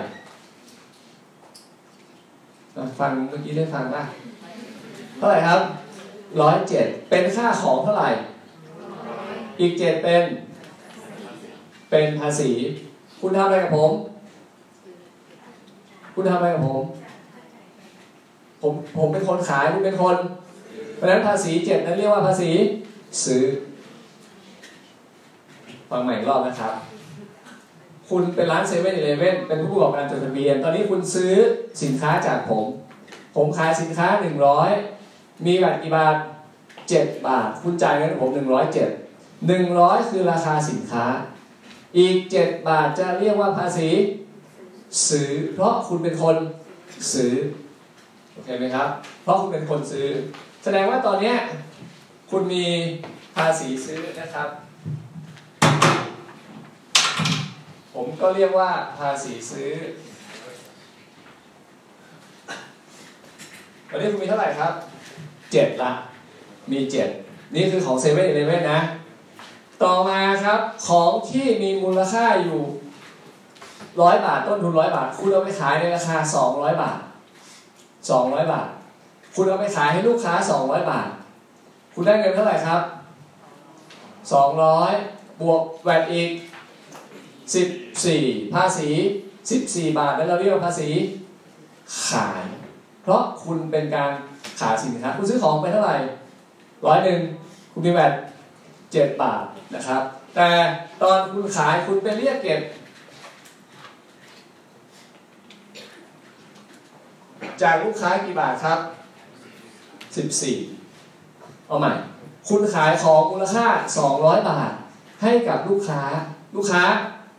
[2.99, 4.03] ฟังเมื่อกี้ได้ฟังป่ะ
[5.17, 5.61] เท่าไหร่ครับ
[6.41, 8.09] ร้อยเจ็ดเป็นค่าของเท่าไหร่
[9.59, 10.23] อีกเจ็ดเป็น
[11.89, 12.51] เป็นภาษี
[13.19, 13.91] คุณทำอะไรกับผม
[16.13, 16.83] คุณทำอะไรกับผม
[18.61, 20.17] ผมผมเป็นคนขายคุณเป็นคน
[20.95, 22.49] เพราะฉะนั้นภาษีเจ็ดนั้นเรียกว่าภาษี
[23.23, 23.43] ซื้อ
[25.89, 26.73] ฟังใหม่อีกรอบนะครับ
[28.09, 31.33] คุณเป็นร้านเซเว่นอีเลฟเว่นเป็นผู้ประกอบการจดทะเบียน ตอนนี้คุณซื้อ
[31.83, 32.65] สินค้าจากผม
[33.35, 34.07] ผมขายสินค้า
[34.77, 36.15] 100 มีบัตรกี่บาท
[36.69, 38.29] 7 บาท คุณจ่ายเงินผม
[39.09, 41.05] 107 100 คือราคาสินค้า
[41.97, 43.89] อีก 7 บาทจะเรียกว่าภาษี
[45.09, 46.35] ซื้อ เพราะคุณเป็นคน
[47.13, 47.33] ซื้อ
[48.33, 48.89] โอเคไหมครับ
[49.23, 50.07] เพราะคุณเป็นคนซื้อ
[50.63, 51.33] แสดงว่าตอนนี้
[52.31, 52.65] คุณมี
[53.35, 54.49] ภาษีซื้อนะครับ
[57.99, 59.71] ผมก็เรียกว่าภาษีซื้อ
[63.89, 64.73] ตอนนี้คุณมีเท่าไหร่ครับ
[65.51, 65.91] เจ็ดละ
[66.71, 67.09] มีเจ็ด
[67.55, 68.79] นี่คือของเซเว่นอีเลเว่นนะ
[69.83, 72.59] ต่อมาครับของที่มีมูลค่าอยู่
[74.01, 76.99] ร้อยบาทต้นทุนร้อยบาท คุณเอาไปขายในราคาสองร้อยบาท
[78.09, 78.67] สองร้อยบาท
[79.35, 81.07] คุณเอาไปขายให้ลูกค้าสองร้อยบาท
[81.93, 82.81] คุณได้เงินเท่าไหร่ครับ
[84.33, 84.91] สองร้อย
[85.41, 86.31] บวกแวดอีก
[87.55, 87.67] สิบ
[88.05, 88.89] สี่ภาษี
[89.49, 90.89] สิบสี่บาท แล้วเราเรียกว่าภาษี
[92.07, 92.43] ขาย
[93.03, 94.11] เพราะคุณเป็นการ
[94.59, 95.95] ขายสินค้า คุณซื้อของไปเท่าไหร่
[96.85, 97.19] ร้อยหนึ่ง
[97.71, 98.13] คุณมีแวด
[98.91, 99.43] เจ็ดบาท
[99.75, 100.01] นะครับ
[100.35, 100.49] แต่
[101.01, 102.61] ตอนคุณขายคุณไปเรียกเก็บ
[107.61, 108.79] จากลูกค้ากี่บาทครับ
[110.15, 110.57] สิบสี่
[111.67, 111.91] เอาใหม่
[112.49, 113.65] คุณขายของมูลค่า
[113.97, 114.71] สองร้อยบาท
[115.21, 116.01] ให้กับลูกค้า
[116.55, 116.83] ลูกค้า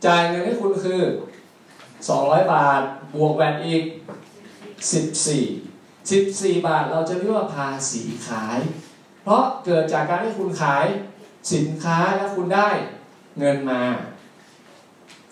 [0.07, 1.03] จ่ายเงินให้คุณคือ
[1.77, 2.83] 200 บาท
[3.15, 3.85] บวกแวดอีก
[5.39, 8.59] 14 14 บาทเราจะเรียกว่าภาษีขาย
[9.25, 10.87] เพราะเกิดจากการที่คุณขาย
[11.53, 12.69] สินค้าแล้วคุณได้
[13.39, 13.83] เงินมา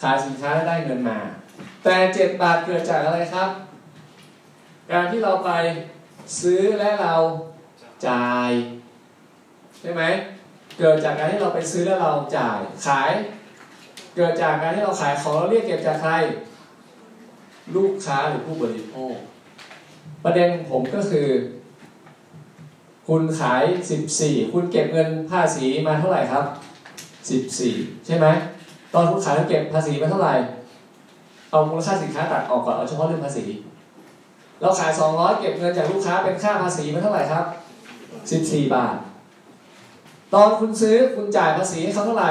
[0.02, 1.18] ขายสินค้าแล้วได้เงินมา
[1.84, 3.50] แต่ 7 บาทเกิดจากอะไรครับ
[4.90, 5.50] การที่เราไป
[6.40, 7.14] ซื้อและเรา
[8.08, 8.50] จ่าย
[9.80, 10.02] ใช่ไหม
[10.78, 13.10] เกิดจากการที่เราไปซื้อแล้วเราจ่ายขาย
[14.16, 16.12] เกิดจากการที่เราขายของเราเรียกเก็บจากใคร
[17.76, 19.14] ลูกค้าหรือผู้บริโภค
[20.24, 21.28] ประเด็นผมก็คือ
[23.08, 23.62] คุณขาย
[24.08, 26.44] 14 คุณเก็บเงินภาษีมาเท่าไหร่ครับ
[27.24, 28.26] 14 ใช่ไหม
[28.94, 30.34] ตอนคุณขายแล้วเก็บภาษีมาเท่าไหร่
[31.50, 33.44] เอามูลค่าสินค้าตัดออกก่อนเอาเฉพาะเรื่องภาษี
[34.60, 37.44] เราขาย 200 เก็บเงินจากลูกค้าเป็นค่าภาษีมาเท่าไหร่ครับ
[38.28, 38.96] 14 บาท
[40.34, 42.30] ตอนคุณซื้อคุณจ่ายภาษีให้เขาเท่าไหร่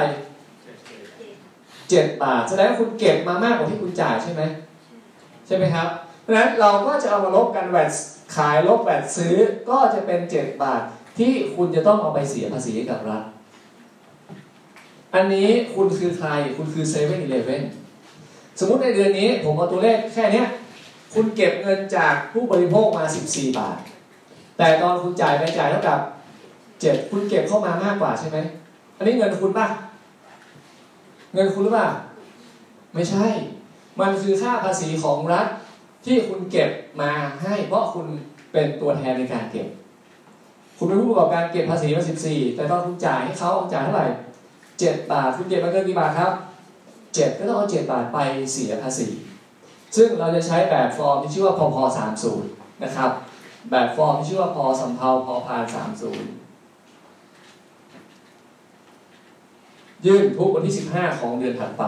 [1.90, 4.42] 7บาท แสดงว่าคุณเก็บมามากกว่าที่คุณจ่ายใช่ไหม
[5.46, 5.88] ใช่ไหมครับ
[6.22, 7.90] เพราะฉะนั้นเราก็จะเอามาลบกันแวด
[8.36, 9.36] ขายลบแวดซื้อ
[9.70, 10.82] ก็จะเป็น7บาท
[11.18, 13.22] ที่คุณจะต้องเอาไปเสียภาษีกับรัฐ
[15.14, 17.62] อันนี้คุณคือใครคุณคือเซเว่นอีเลฟเว่น
[18.58, 20.44] สมมุติในเดือนนี้ผมเอาตัวเลขแค่นี้
[21.14, 23.78] คุณเก็บเงินจากผู้บริโภคมา 14 บาท
[24.58, 26.00] แต่ตอนคุณจ่ายไปจ่ายเท่ากับ
[26.56, 28.38] 7 คุณเก็บเข้ามามากกว่าใช่ไหม
[28.96, 29.66] อันนี้เงินคุณป่ะ
[31.36, 31.90] เงินคุณหรือเปล่า
[32.94, 33.24] ไม่ใช่
[34.00, 35.46] มันคือค่าภาษีของรัฐ
[36.04, 36.70] ที่คุณเก็บ
[37.00, 37.10] มา
[37.42, 38.06] ให้ เพราะคุณ
[38.52, 39.66] เป็นตัวแทนในการเก็บ
[40.78, 44.06] คุณเป็นผู้ประกอบการเก็บภาษีมา 14 แต่ต้อนคุณจ่ายให้เขาจ่ายเท่าไหร่
[44.58, 46.32] 7บาท คุณเก็บมาเกินกี่บาทครับ
[46.84, 48.18] 7 ก็ต้องเอา7บาทไป
[48.52, 49.08] เสียภาษี
[49.96, 51.76] ซึ่งเราจะใช้แบบฟอร์มที่ชื่อว่าพพ
[52.30, 53.10] 30 นะครับ
[53.70, 55.62] แบบฟอร์มที่ชื่อว่าพสำเภาพพาน
[56.04, 56.45] 30
[60.04, 61.82] ยื่นทุกวันที่ 15 ของเดือนถัดไป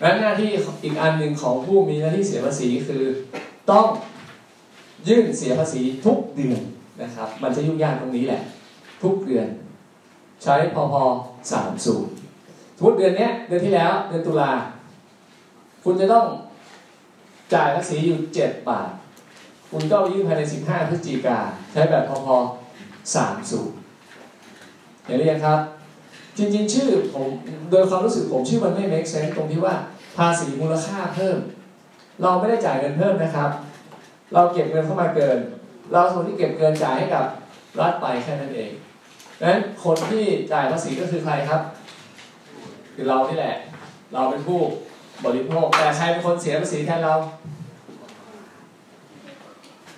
[0.00, 0.50] และหน้าที่
[0.84, 3.02] อีกอันหนึ่งของผู้มีหน้าที่เสียภาษีคือ
[3.70, 3.86] ต้อง
[5.08, 6.60] ยื่นเสียภาษีทุกเดือน
[7.02, 8.42] นะครับ มันจะยุ่งยากตรงนี้แหละ
[9.02, 9.46] ทุกเดือน
[10.42, 10.94] ใช้พพ
[11.50, 14.52] 30สมมติเดือนนี้เดือนที่แล้วเดือนตุลา
[15.84, 16.26] คุณจะต้อง
[17.54, 18.90] จ่ายภาษีอยู่7บาท
[19.70, 21.38] คุณก็ยื่นภายใน15พฤศจิกา
[21.72, 22.28] ใช้แบบพพ
[23.86, 25.60] 30เห็นหรือยังครับ
[26.38, 27.26] จริงๆ ชื่อผม
[27.70, 29.74] โดยความรู้สึกผมชื่อมันไม่ make sense ตรงที่ว่า
[30.16, 31.38] ภาษีมูลค่าเพิ่ม
[32.22, 33.50] เราไม่ได้จ่ายเงินเพิ่มนะครับ
[34.34, 35.38] เราเก็บเงินเข้ามาเกิน
[35.92, 37.24] เราส่วนที่เก็บเกินจ่ายให้กับ
[37.80, 38.70] รัฐไปแค่นั้นเอง
[39.38, 41.62] ดังนั้นคนที่จ่ายภาษีก็คือใครครับ
[42.94, 43.56] คือเรานี่แหละ
[44.12, 44.60] เราเป็นผู้
[45.24, 47.14] บริโภคแต่ใครเป็นคนเสียภาษีแทนเรา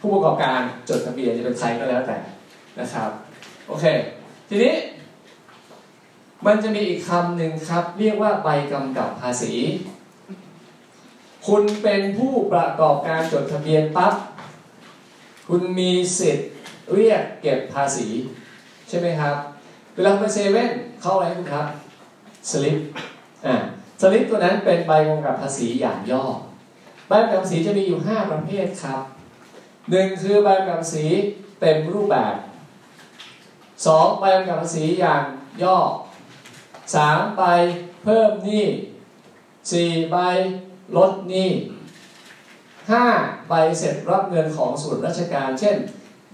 [0.00, 2.18] ผู้ประกอบการจดทะเบียนจะเป็นใครก็แล้วแต่
[2.80, 3.10] นะครับ
[3.68, 3.84] โอเค
[4.48, 4.74] ทีนี้
[6.46, 9.54] มันจะมีอีกคำหนึ่งครับ เรียกว่าใบกำกับภาษี
[11.46, 14.14] คุณเป็นผู้ประกอบการจดทะเบียนปั๊บ
[15.48, 16.48] คุณมีสิทธิ์
[16.94, 18.08] เรียกเก็บภาษี
[18.88, 19.36] ใช่ไหมครับ
[19.94, 21.66] เวลาไปเซเว่นเข้าอะไรคุณครับ
[22.50, 22.78] สลิป
[23.46, 23.54] อ่า
[24.00, 26.24] สลิปตัวนั้นเป็นใบกำกับภาษีอย่างย่อ
[27.08, 29.00] ใบกำกับภาษีจะมีอยู่ 5 ประเภทครับ
[29.90, 31.06] หนึ่งคือใบกำกับภาษี
[31.60, 32.34] เต็มรูปแบบ
[33.26, 34.20] 2.
[34.20, 35.22] ใบกำกับภาษีอย่าง
[35.62, 35.78] ย่อ
[36.94, 37.36] 3.
[37.38, 37.42] ใบ
[38.04, 38.64] เพิ่มหนี้
[39.38, 40.12] 4.
[40.12, 40.16] ใบ
[40.96, 41.50] ลดหนี้
[42.70, 43.48] 5.
[43.48, 45.76] ใบเสร็จรับเงินของส่วนราชการ เช่น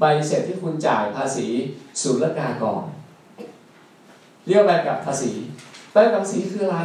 [0.01, 1.47] ใบเสร็จที่คุณจ่ายภาษี
[2.03, 2.85] ศุลกากร
[4.47, 5.33] เรียกใบกับภาษี
[5.92, 6.81] ใบกับภาษีคืออะไร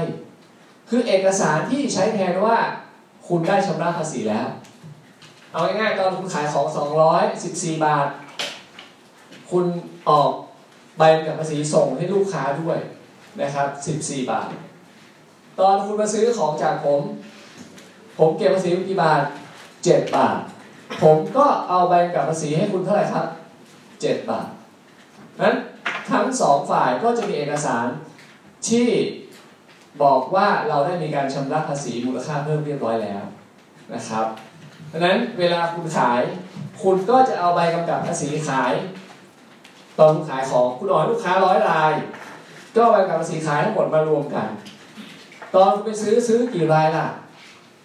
[0.89, 2.57] คือเอกสารที่ใช้แทนว่า
[3.27, 4.47] คุณได้ชำระภาษีแล้ว
[5.51, 6.65] เอาง่ายๆตอนคุณขายของ
[7.25, 8.07] 214 บาท
[9.51, 9.65] คุณ
[10.09, 10.31] ออก
[10.97, 12.79] ใบกับภาษีส่งให้ลูกค้าด้วย
[13.39, 13.67] นะครับ
[14.01, 14.47] 14 บาท
[15.59, 17.01] ตอนคุณมาซื้อของจากผม
[18.19, 19.21] ผมเก็บภาษีกี่บาท
[19.69, 20.37] 7 บาท
[21.03, 23.25] ผมก็เอาใบกับภาษีให้คุณเท่าไหร่ครับ
[23.79, 24.47] 7 บาท
[25.41, 25.55] นั้น
[26.11, 27.87] ทั้งสองฝ่ายก็จะมีเอกสาร
[28.67, 28.87] ที่
[30.03, 33.23] บอกว่าเราได้มีการชำระภาษีมูลค่าเพิ่มเรียบร้อยแล้ว
[33.93, 34.25] นะครับ
[34.91, 36.21] ดังนั้นเวลาคุณขาย
[36.81, 38.73] คุณก็จะเอาใบกำกับภาษีขาย
[39.99, 41.93] ตอนขายของคุณออกลูกค้าร้อยราย
[42.75, 44.47] ก็ใบกำกับภาษีขายทั้งหมดมารวมกัน
[45.53, 47.07] ตอนคุณไปซื้อซื้อกี่รายล่ะ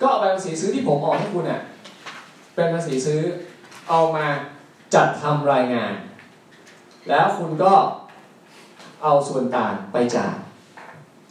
[0.01, 1.61] ก็เอาใบภาษีซื้อที่ผมออกให้คุณเนี่ย
[2.55, 3.20] เป็นภาษีซื้อ
[3.88, 4.27] เอามา
[4.94, 5.92] จัดทำรายงาน
[7.09, 7.72] แล้วคุณก็
[9.03, 10.35] เอาส่วนต่างไปจ่าย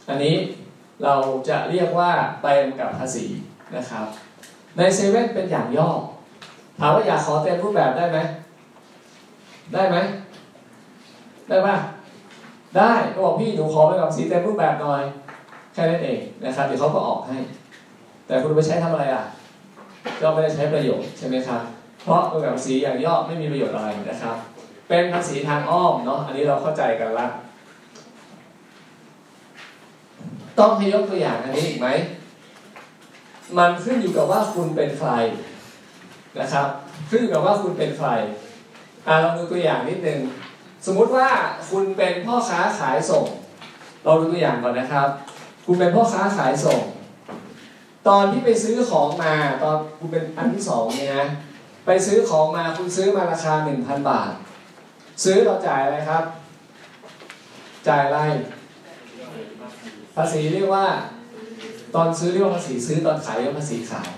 [0.08, 0.36] อันนี้
[1.04, 1.14] เรา
[1.48, 2.10] จะเรียกว่า
[2.42, 3.26] ใบกำกับภาษี
[3.76, 4.06] นะครับ
[4.76, 5.88] ในเซเว่นเป็นอย่างย่อ
[6.78, 8.18] ถามว่าอยากขอเต็มรูปแบบได้ไหม
[9.72, 9.96] ได้ไหม
[11.48, 11.76] ได้ปะ
[12.78, 15.02] ได้ก็บอกพี่หนูขอใบกำกับภาษีเต็มรูปแบบหน่อย
[15.72, 17.38] แค่นั้นเองนะครับเดี๋ยวเขาก็ออกให้
[18.26, 19.24] แต่คุณไปใช้ทำอะไรอะ
[20.20, 21.62] ก็ไม่ได้ใช้ประโยชน์ใช่ไหมครับ
[22.02, 24.36] เพราะใบกำกับภาษีอย่างย่อไม่มีประโยชน์อะไรนะครับ
[24.88, 27.26] เป็นภาษีทางอ้อมเนาะอันนี้เราเข้าใจกันละ
[30.58, 31.88] ต้องให้ยกตัวอย่างอันนี้อีกไหม
[33.58, 35.10] มันขึ้นอยู่กับว่าคุณเป็นใคร
[36.40, 36.68] นะครับ
[37.10, 38.08] ขึ้นอยู่กับว่าคุณเป็นใคร
[39.06, 40.20] อ่าเราดูตัวอย่างนิดนึง
[40.84, 41.28] สมมุติว่า
[41.70, 43.24] คุณเป็นพ่อค้าขายส่ง
[44.04, 45.08] เราดูตัวอย่างก่อนนะครับ
[45.66, 46.80] คุณเป็นพ่อค้าขายส่ง
[48.08, 51.26] ตอนที่ไปซื้อของมาตอนคุณเป็นอันที่สองเนี่ยนะ
[51.86, 54.30] ไปซื้อของมาคุณซื้อมาราคา 1,000 บาท
[55.24, 56.24] ซื้อเราจ่ายอะไรครับ
[57.88, 58.18] จ่ายอะไร
[60.16, 60.86] ภาษีเรียกว่า
[61.94, 64.08] ตอนซื้อเรียกว่าภาษีซื้อตอนขายเรียกว่าภาษีขาย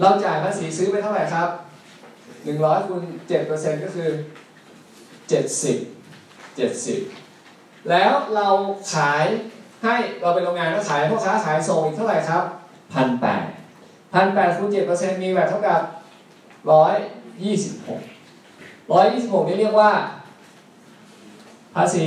[0.00, 1.48] เราจ่ายภาษีซื้อไปเท่าไหร่ครับ
[2.44, 3.02] 100คูณ
[3.38, 4.10] 7%ก็คือ
[5.28, 5.97] 70
[6.58, 8.48] 70 แล้วเรา
[8.94, 9.24] ขาย
[9.84, 12.42] ให้เราเป็นโรงงานก็ขายพ่อค้าขายส่งอีกเท่าไหร่ครับ
[12.94, 13.44] พันแปด
[14.14, 15.80] พันแปดคูณเจ็ดเปอร์เซ็นต์มีแบบเท่ากับ
[16.72, 16.94] ร้อย
[17.44, 18.00] ยี่สิบหก
[18.92, 19.90] ร้อยยี่สิบหกนี่เรียกว่า
[21.74, 22.06] ภาษี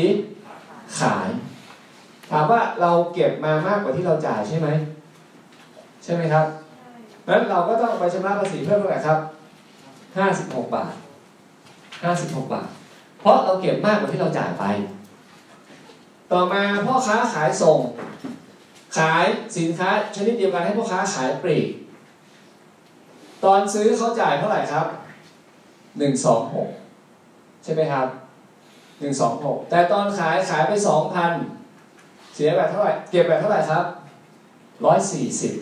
[0.99, 1.29] ขาย
[2.31, 4.67] ถามว่าเราเก็บมามากกว่าที่เราจ่ายใช่ไหม
[6.03, 6.45] ใช่ไหมครับ
[7.27, 9.19] นั้นเราก็ต้องไปชำระภาษีเพิ่มเท่าไหร่ครับ
[10.17, 10.93] ห้าสิบหกบาท
[12.03, 12.69] ห้าสิบหกบาท
[13.21, 14.63] เพราะเราเก็บมากกว่าที่เราจ่ายไป
[16.31, 17.79] ต่อมาพ่อค้าขายส่ง
[18.97, 19.25] ขาย
[19.57, 21.67] สินค้าชนิดเดียวกันให้พ่อค้าขายปลีก
[23.43, 24.85] ตอนซื้อเขาจ่ายเท่าไหร่ครับ
[25.97, 26.69] หนึ่งสองหก
[27.63, 28.07] ใช่ไหมครับ
[28.99, 31.31] หนึ่งสองหกแต่ตอนขายขายไปสองพัน
[32.35, 33.85] เสียแบบเท่าไหร่เก็บแบบเท่าไหร่ครับ
[34.85, 35.53] ร้อยสี่สิบ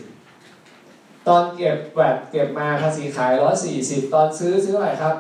[1.27, 5.15] ตอนเก็บแบบเก็บมาภาษีขายร้อยสี่สิบตอนซื้อซื้อเท่าไหร่ครับ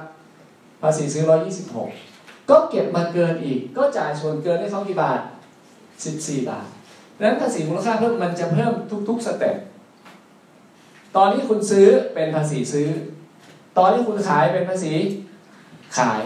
[0.81, 1.89] ภาษีซื้อร้อยยี่สิบหก
[2.49, 5.19] ก็เก็บมาเกินอีก ก็จ่ายส่วนเกินให้เขากี่บาท
[6.05, 6.65] สิบสี่บาท
[7.17, 8.73] ดังนั้นภาษีมูลค่าเพิ่มมันจะเพิ่ม
[9.09, 9.57] ทุก ๆ สเต็ป
[11.15, 12.87] ตอนที่คุณซื้อเป็นภาษีซื้อ
[13.77, 14.93] ตอนที่คุณขายเป็นภาษี
[15.97, 16.21] ขาย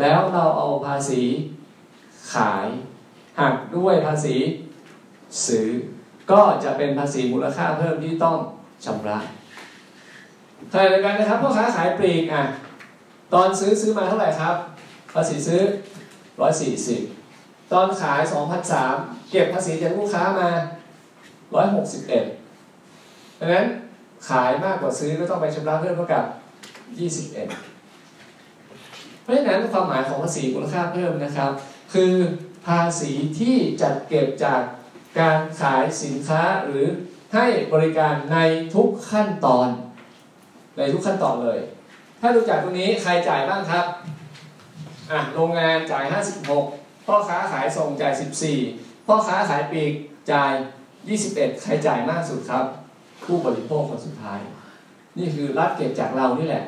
[0.00, 1.22] แล้วเราเอาภาษี
[2.34, 2.66] ขาย
[3.40, 4.36] หักด้วยภาษี
[5.46, 5.68] ซื้อ
[6.30, 8.36] ก็จะเป็นภาษีมูลค่าเพิ่มที่ต้อง
[8.84, 9.18] ชำระ
[10.72, 12.42] ขณะเดียวกันนะครับพ่อค้าขายปลีกอะ
[13.34, 14.56] ตอนซื้อซื้อมาเท่าไหร่ครับ
[15.14, 15.62] ภาษีซื้อ
[16.46, 18.20] 140 ตอนขาย
[18.76, 20.50] 2,003 เก็บภาษีจากลูกค้ามา
[21.80, 23.66] 161ดังนั้น
[24.28, 26.24] ขายมากกว่าซื้อก็ต้องไปชำระเพิ่มเท่ากับ
[27.28, 31.50] 21 เพราะฉะนั้นความหมายของภาษีมูลค่าเพิ่มนะครับ
[31.94, 32.12] คือ
[32.66, 34.62] ภาษีที่จัดเก็บจาก
[35.20, 36.86] การขายสินค้าหรือ
[37.34, 38.38] ให้บริการใน
[38.74, 39.68] ทุกขั้นตอน
[40.76, 41.60] ในทุกขั้นตอนเลย
[42.20, 43.86] ถ้าดูจากตรงนี้ใครจ่ายบ้างครับ
[45.10, 46.04] อะโรงงานจ่าย
[46.54, 48.12] 56 พ่อค้าขายส่งจ่าย
[48.58, 49.92] 14 พ่อค้าขายปลีก
[50.32, 50.52] จ่าย
[51.08, 52.64] 21 ใครจ่ายมากสุดครับ
[53.24, 54.40] ผู้บริโภคคนสุดท้าย
[55.18, 56.64] นี่คือรัฐเก็บจากเรานี่แหละ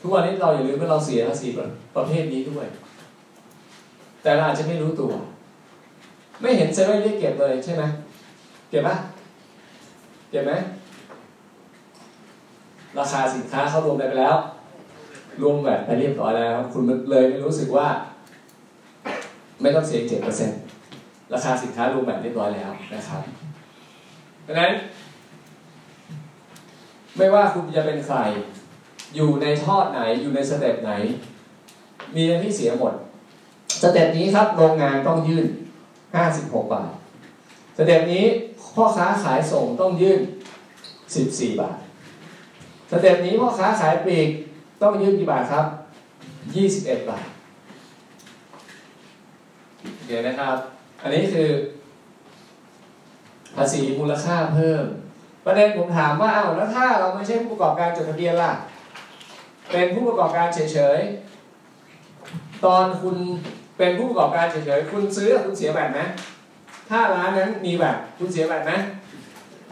[0.00, 1.48] ทุกวันนี้เราอย่าลืมว่าเราเสียภาษี
[1.96, 2.66] ประเภทนี้ด้วย
[4.22, 5.12] แต่เราอาจจะไม่รู้ตัว
[6.40, 7.82] ไม่เห็นเซเว่นเรียกเก็บเลยใช่ไหม
[8.70, 8.96] เก็บปะ
[10.30, 10.52] เก็บไหม
[12.98, 14.36] ราคาสินค้าเขารวมไปแล้ว
[15.42, 17.88] รวม VAT ไปเรียบร้อยแล้ว คุณเลยไม่รู้สึกว่า
[19.60, 20.58] ไม่ต้องเสียเจ็ดเปอร์เซ็นต์
[21.32, 23.22] ราคาสินค้ารวม VAT เรียบร้อยแล้วนะครับ
[24.46, 24.72] ดังนั้น
[27.16, 28.16] ไม่ว่าคุณจะเป็นใคร
[29.14, 30.92] อยู่ในทอดไหนอยู่ใน step ไหน
[32.14, 32.94] มีเงินที่เสียหมด
[33.82, 35.46] step นี้ครับโรงงานต้องยื่น
[36.24, 36.92] 56 บาท
[37.76, 38.24] step นี้
[38.74, 40.20] พ่อค้าขายส่งต้องยื่น
[40.94, 41.78] 14 บาท
[42.90, 44.28] สเต็ปนี้พ่อค้าขายปลีก
[44.82, 45.66] ต้องยื่นกี่บาทครับ
[46.54, 47.26] 21บาท
[49.96, 50.56] โอเคนะครับ
[51.02, 51.48] อันนี้คือ
[53.56, 54.84] ภาษีมูลค่าเพิ่ม
[55.44, 58.52] ประเด็นผมถามว่าเอ้าแล้วถ้าเราไม่ใช่ผู้ประกอบการจดทะเบียนล่ะ
[59.72, 63.16] เป็นผู้ประกอบการเฉยๆ ตอนคุณ
[63.78, 66.00] เป็นผู้ประกอบการเฉยๆ คุณซื้อคุณเสียแบบไหม
[66.90, 68.72] ถ้าร้านนั้นมีแบบคุณเสียแบบไหม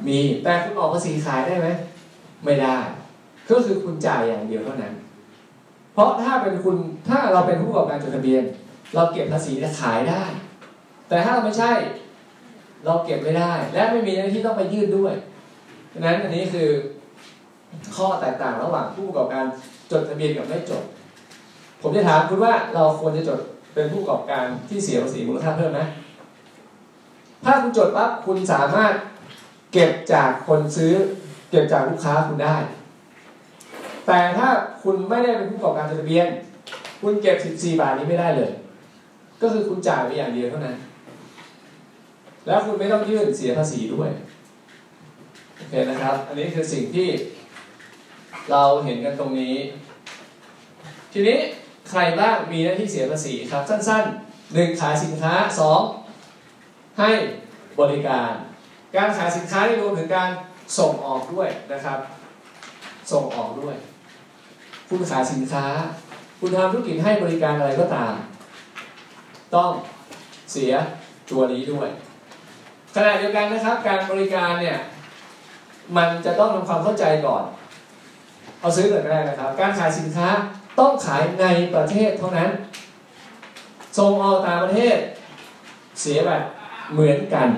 [0.07, 1.69] มี แต่คุณออกภาษีขายได้ไหม
[2.45, 2.77] ไม่ได้
[3.51, 4.95] ก็คือคุณจ่ายอย่างเดียวเท่านั้น
[5.95, 6.77] เพราะถ้าเป็นคุณ
[7.09, 8.43] ถ้าเราเป็นผู้ประกอบการจดทะเบียน
[8.95, 10.23] เราเก็บภาษีจะขายได้
[11.09, 11.73] แต่ถ้าเราไม่ใช่
[12.85, 15.15] เราเก็บไม่ได้ และไม่มีหน้าที่ต้องไปยื่นด้วย
[15.93, 16.69] ดังนั้นอันนี้คือ
[17.97, 19.45] ข้อแตกต่างระหว่างผู้ประกอบการ
[19.91, 20.83] จดทะเบียนกับไม่จด
[21.83, 23.41] ผมจะถามคุณว่าเราควรจะจด
[23.75, 25.81] เป็นผู้ประกอบการที่เสียภาษีมูลค่าเพิ่มไหม
[27.45, 28.93] ถ้าคุณจดปั๊บคุณสามารถ
[29.73, 30.95] เก็บจากคนซื้อ
[31.51, 32.57] เก็บจากลูกค้าคุณได้
[34.07, 34.49] แต่ถ้า
[34.83, 36.27] คุณไม่ได้เป็นผู้ประกอบการจดทะเบียน
[37.03, 38.51] คุณเก็บ 14 บาทนี้ไม่ได้เลย
[39.43, 40.77] ก็คือคุณจ่ายไปอย่างเดียวเท่านั้น
[42.47, 44.11] แล้วคุณไม่ต้องยื่นเสียภาษีด้วย
[45.57, 47.09] โอเคนะครับ อันนี้คือสิ่งที่
[48.51, 49.57] เราเห็นกันตรงนี้
[51.13, 51.39] ทีนี้
[51.91, 55.81] ใครบ้างมีหน้าที่เสียภาษีครับ สั้นๆหนึ่งขายสินค้าสอง
[56.99, 57.11] ให้
[57.81, 58.31] บริการ
[58.97, 60.31] การขายสินค้าที่รวมถึงการ
[60.79, 61.99] ส่งออกด้วยนะครับ
[63.13, 63.77] ส่งออกด้วย
[64.95, 65.65] คุณขายสินค้า
[66.41, 68.13] คุณทำธุรกิจให้บริการอะไรก็ตาม
[69.55, 69.71] ต้อง
[70.53, 70.73] เสีย
[71.31, 71.89] ตัวนี้ด้วย
[72.95, 74.79] ขณะเดียวกันนะครับ การบริการเนี่ย
[75.97, 77.45] มันจะต้องทำความเข้าใจก่อน
[78.61, 80.29] เอาซื้อก่อนก็ได้นะครับ การขายสินค้า
[80.79, 82.51] ต้องขายในประเทศเท่านั้น
[83.99, 84.97] ส่งออกต่างประเทศ
[86.01, 86.43] เสียแบบ
[86.93, 87.49] เหมือนกัน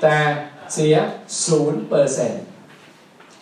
[0.00, 0.16] แต่
[0.74, 0.94] เสีย
[1.46, 2.42] ศูนย์เปอร์เซ็นต์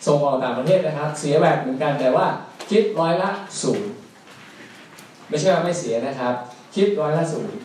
[0.05, 2.27] ส่งออกต่างประเทศนะครับ เสียแบบเหมือนกันแต่ว่า
[2.69, 3.29] คิดร้อยละ
[3.61, 3.91] ศูนย์
[5.29, 6.35] ไม่ใช่ว่าไม่เสียนะครับ
[6.75, 7.57] คิดร้อยละศูนย์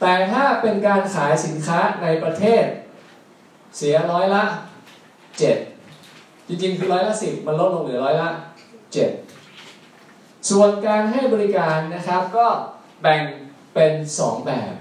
[0.00, 2.64] แต่ถ้าเป็นการขายสินค้าในประเทศ
[3.76, 4.44] เสียร้อยละ
[5.38, 5.56] เจ็ด
[6.48, 8.28] จริงๆ คือร้อยละสิบมันลดลงเหลือร้อยละ
[8.92, 9.10] เจ็ด
[10.50, 12.46] ส่วนการให้บริการนะครับก็
[13.02, 13.22] แบ่ง
[13.74, 14.74] เป็น 2 แบบ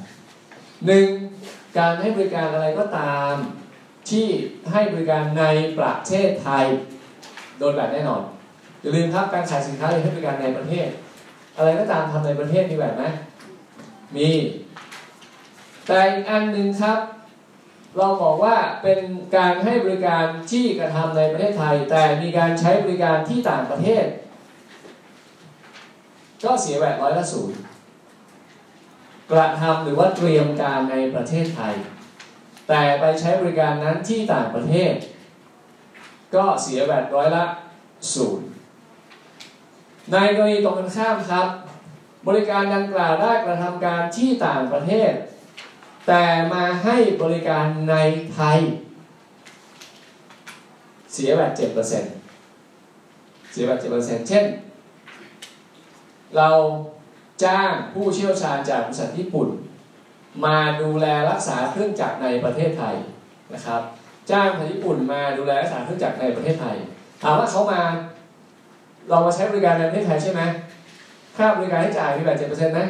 [1.06, 1.78] 1.
[1.78, 3.34] การให้บริการอะไรก็ตาม
[4.10, 4.28] ที่
[4.72, 5.44] ให้บริการใน
[5.78, 6.66] ประเทศไทย
[7.58, 8.22] โดนแบบแน่นอน
[8.84, 10.88] อย่าลืมครับการขายสินค้าหรือให้บริการในประเทศ
[11.58, 13.04] อะไรก็ตามทำในประเทศมีแบบไหม
[14.16, 14.30] มี
[15.88, 16.98] แต่อีกอันหนึ่งครับ
[17.98, 19.00] เราบอกว่าเป็น
[19.38, 24.06] การให้บริการที่กระทำในประเทศไทย แต่มีการใช้บริการที่ต่างประเทศ
[26.44, 27.58] ก็เสียแบบร้อยละศูนย์
[29.32, 31.74] กระทำหรือว่าเตรียมการในประเทศไทย
[32.68, 34.94] แต่ไปใช้บริการนั้นที่ต่างประเทศ
[36.36, 37.44] ก็เสียแบบร้อยละ
[38.14, 38.43] ศูนย์
[40.12, 41.48] ในกรณีตรงกันข้ามครับ
[42.28, 45.12] บริการดังกล่าวได้กระทำการที่ต่างประเทศ
[46.08, 46.24] แต่
[46.54, 47.96] มาให้บริการใน
[48.34, 48.60] ไทย
[51.14, 52.12] เสียแบบเจ็ดเปอร์เซ็นต์
[53.52, 54.46] เสียแบบเจ็ดเปอร์เซ็นต์เช่น
[56.38, 56.50] เรา
[57.44, 59.50] จ้างผู้เชี่ยวชาญจากบริษัทญี่ปุ่น
[60.46, 62.96] มาดูแลรักษาเครื่องจักรในประเทศไทย
[63.54, 63.82] นะครับ
[64.32, 66.76] จ้างบริษัทญี่ปุ่นมาดูแลรักษาเครื่องจักรในประเทศไทย
[67.22, 67.82] ถามว่าเขามา
[69.10, 70.42] เรามาใช้บริการในประเทศไทยใช่ไหม
[71.38, 72.86] ค่าบริการที่จ่ายมีแบบเจ็ดเปอร์เซ็นต์นะ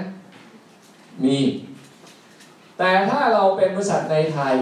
[1.24, 1.40] มี
[2.78, 4.56] แต่ถ้าเราเป็นบริษัทในไทย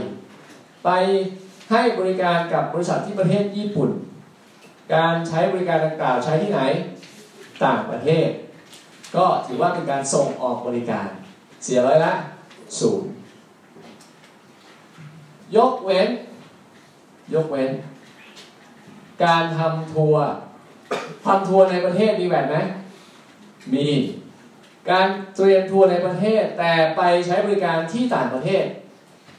[0.86, 0.90] ไป
[1.72, 3.90] ให้บริการกับบริษัทที่ประเทศญี่ปุ่น
[4.96, 6.62] การใช้บริการดังกล่าวใช้ที่ไหน
[7.64, 8.28] ต่างประเทศ
[9.16, 11.08] ก็ถือว่าเป็นการส่งออกบริการ
[11.64, 12.14] เสียร้อยละ
[12.80, 13.10] ศูนย์
[15.56, 16.10] ยกเว้น
[17.34, 17.72] ยกเว้น
[19.24, 20.26] การทำทัวร์
[21.26, 22.56] ทำทัวร์ในประเทศมีแบบไหม
[23.74, 23.88] มี
[24.90, 28.64] การเตรียมทัวร์ในประเทศ แต่ไปใช้บริการที่ต่างประเทศ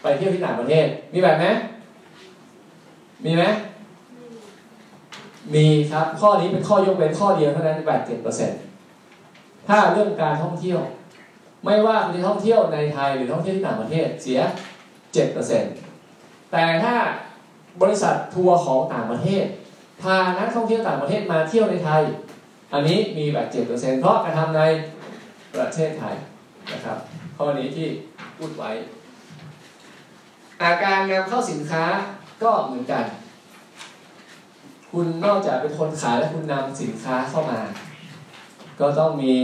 [0.02, 1.46] ไปเที่ยวที่ต่างประเทศ มีแบบไหม
[3.24, 3.44] มีไหม
[5.54, 8.58] มีครับข้อนี้เป็นข้อยกเว้นข้อเดียวเท่านั้นแบบเจ็ดเปอร์เซ็นต์
[9.68, 10.80] ถ้าเรื่องการท่องเที่ยว
[11.64, 14.40] ไม่ว่าคุณจะท่องเที่ยวในไทยหรือท่องเที่ยวที่ต่างประเทศเสีย
[15.12, 15.72] เจ็ดเปอร์เซ็นต์
[16.52, 16.94] แต่ถ้า
[17.82, 19.44] บริษัททัวร์ของต่างประเทศ
[20.02, 22.02] พานักท่องเที่ยวต่างประเทศมาเที่ยวในไทย
[22.72, 24.62] อันนี้มีแบบเจ็ดเปอร์เซ็นต์เพราะกระทำใน
[25.54, 26.14] ประเทศไทย
[26.72, 26.98] นะครับ
[27.36, 27.88] ข้อนี้ที่
[28.38, 28.70] พูดไว้
[30.62, 31.84] อาการนำเข้าสินค้า
[32.42, 33.04] ก็เหมือนกัน
[34.90, 37.60] คุณนอกจากเป็นคนขายและคุณนำสินค้าเข้ามา
[38.80, 39.34] ก็ต้องมี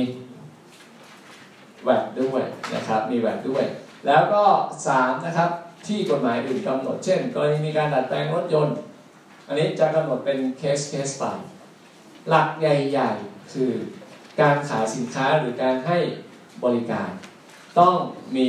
[1.85, 2.43] แวดด้วย
[2.75, 3.65] นะครับ มีแวดด้วย
[4.07, 4.43] แล้วก็
[4.87, 5.51] 3นะครับ
[5.87, 8.77] ที่กฎหมายอื่นกำหนด เช่น กรณีมีการดัดแปลงรถยนต์
[9.49, 11.25] อันนี้จะกำหนดเป็นเคสเคสไป
[12.29, 13.71] หลักใหญ่ๆ คือ
[14.41, 15.99] การขายสินค้าหรือการให้
[16.65, 17.11] บริการ
[17.79, 17.95] ต้อง
[18.37, 18.47] มี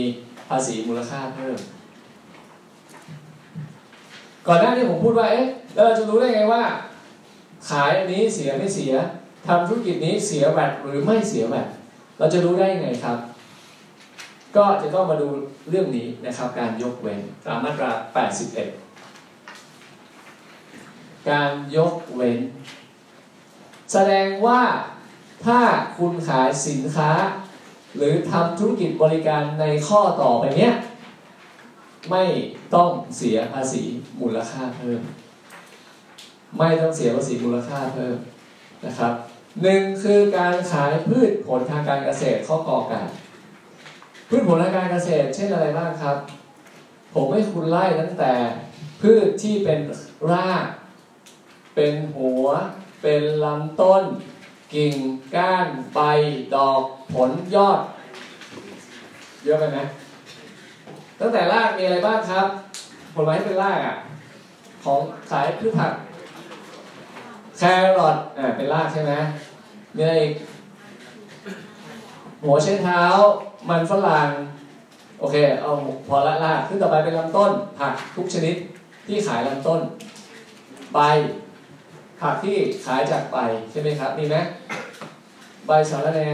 [0.50, 1.58] ภาษีมูลค่าเพิ่ม
[4.48, 6.64] ก่อนหน้านี้ผมพูดว่าเอ๊ะแล้วเราจะรู้ได้ไงว่า
[7.70, 8.94] ขายอันนี้เสียไม่เสีย
[9.48, 11.68] ทำธุรกิจนี้เสียแวดหรือไม่เสียแวด
[12.18, 13.18] เราจะรู้ได้ยังไงครับ
[14.56, 15.28] ก็จะต้องมาดู
[15.70, 17.92] เรื่องนี้นะครับ การยกเว้นตามมาตรา
[18.50, 18.89] 81
[21.30, 22.40] การยกเว้น
[23.92, 24.62] แสดงว่า
[25.46, 25.60] ถ้า
[25.98, 27.12] คุณขายสินค้า
[27.96, 30.74] หรือทำธุรกิจบริการในข้อต่อไปเนี้ย
[32.12, 32.24] ไม่
[32.76, 33.84] ต้องเสียภาษี
[34.22, 35.02] มูลค่าเพิ่ม
[36.58, 38.18] ไม่ต้องเสียภาษีมูลค่าเพิ่ม
[38.86, 39.14] นะครับ
[39.62, 43.02] หนึ่งคือการขายพืชผลทางการเกษตรข้อกอไก่
[44.30, 46.18] พืชผลทางการเกษตร เช่นอะไรบ้างครับ
[47.14, 48.34] ผมให้คุณไล่ตั้งแต่
[49.02, 49.80] พืชที่เป็น
[50.32, 50.66] ราก
[51.82, 52.48] เป็นหัว
[53.02, 54.04] เป็นลำต้น
[54.74, 54.96] กิ่ง
[55.36, 56.00] ก้านใบ
[56.56, 57.80] ดอกผลยอด
[59.44, 59.80] เยอะไปไหม
[61.20, 62.48] ตั้งแต่รากมีอะไรบ้างครับ
[63.14, 63.96] ผลไม้เป็นรากอะ
[64.84, 65.00] ของ
[65.32, 65.94] ขายพืชผัก
[67.58, 67.64] แค
[67.98, 69.14] รอทอ่าเป็นรากใช่ไหม
[69.96, 70.34] มีอะไรอีก
[72.44, 73.02] หัวใช้เท้า
[73.70, 74.30] มันฝรั่ง
[75.20, 75.72] โอเค เอา
[76.08, 78.56] พอละรากขึ้นต่อไปเป็นลำต้น ผักทุกชนิด
[79.08, 79.80] ที่ขายลำต้น
[80.96, 81.00] ใบ
[82.22, 83.38] ผักที่ขายจากใบ
[83.72, 84.38] ใช่ไหมครับมีไหม
[85.68, 86.30] ใบสาระแหน่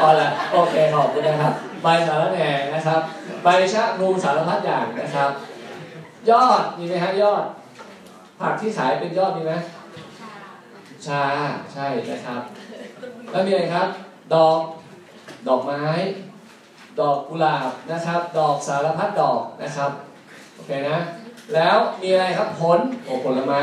[0.00, 3.00] อ๋อละโอเคขอบคุณนะครับ ใบสาระแหน่นะครับ
[3.44, 5.30] ใบชะนูสารพัดอย่างนะครับ
[6.30, 7.44] ยอดมีไหมฮะยอด
[8.40, 9.52] ผักที่ขายเป็นยอดมีไหม
[11.06, 11.22] ชา
[11.72, 12.42] ใช่นะครับ
[13.30, 13.88] แล้วมีอะไรครับ
[14.34, 14.60] ดอก
[15.48, 15.84] ดอกไม้
[17.00, 19.90] ดอกกุหลาบนะครับ ดอกสารพัดดอกนะครับ
[20.54, 20.98] โอเคนะ
[21.54, 23.62] แล้วมีอะไรครับผลโอ้ผลไม้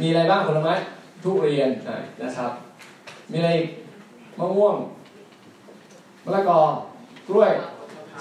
[0.00, 0.72] มีอะไรบ้างผลไม้
[1.22, 1.70] ทุเรียน
[2.22, 2.50] นะครับ
[3.30, 3.50] มีอะไร
[4.38, 4.76] มะม่วง
[6.24, 6.62] มะละกอ
[7.28, 7.50] กล้วย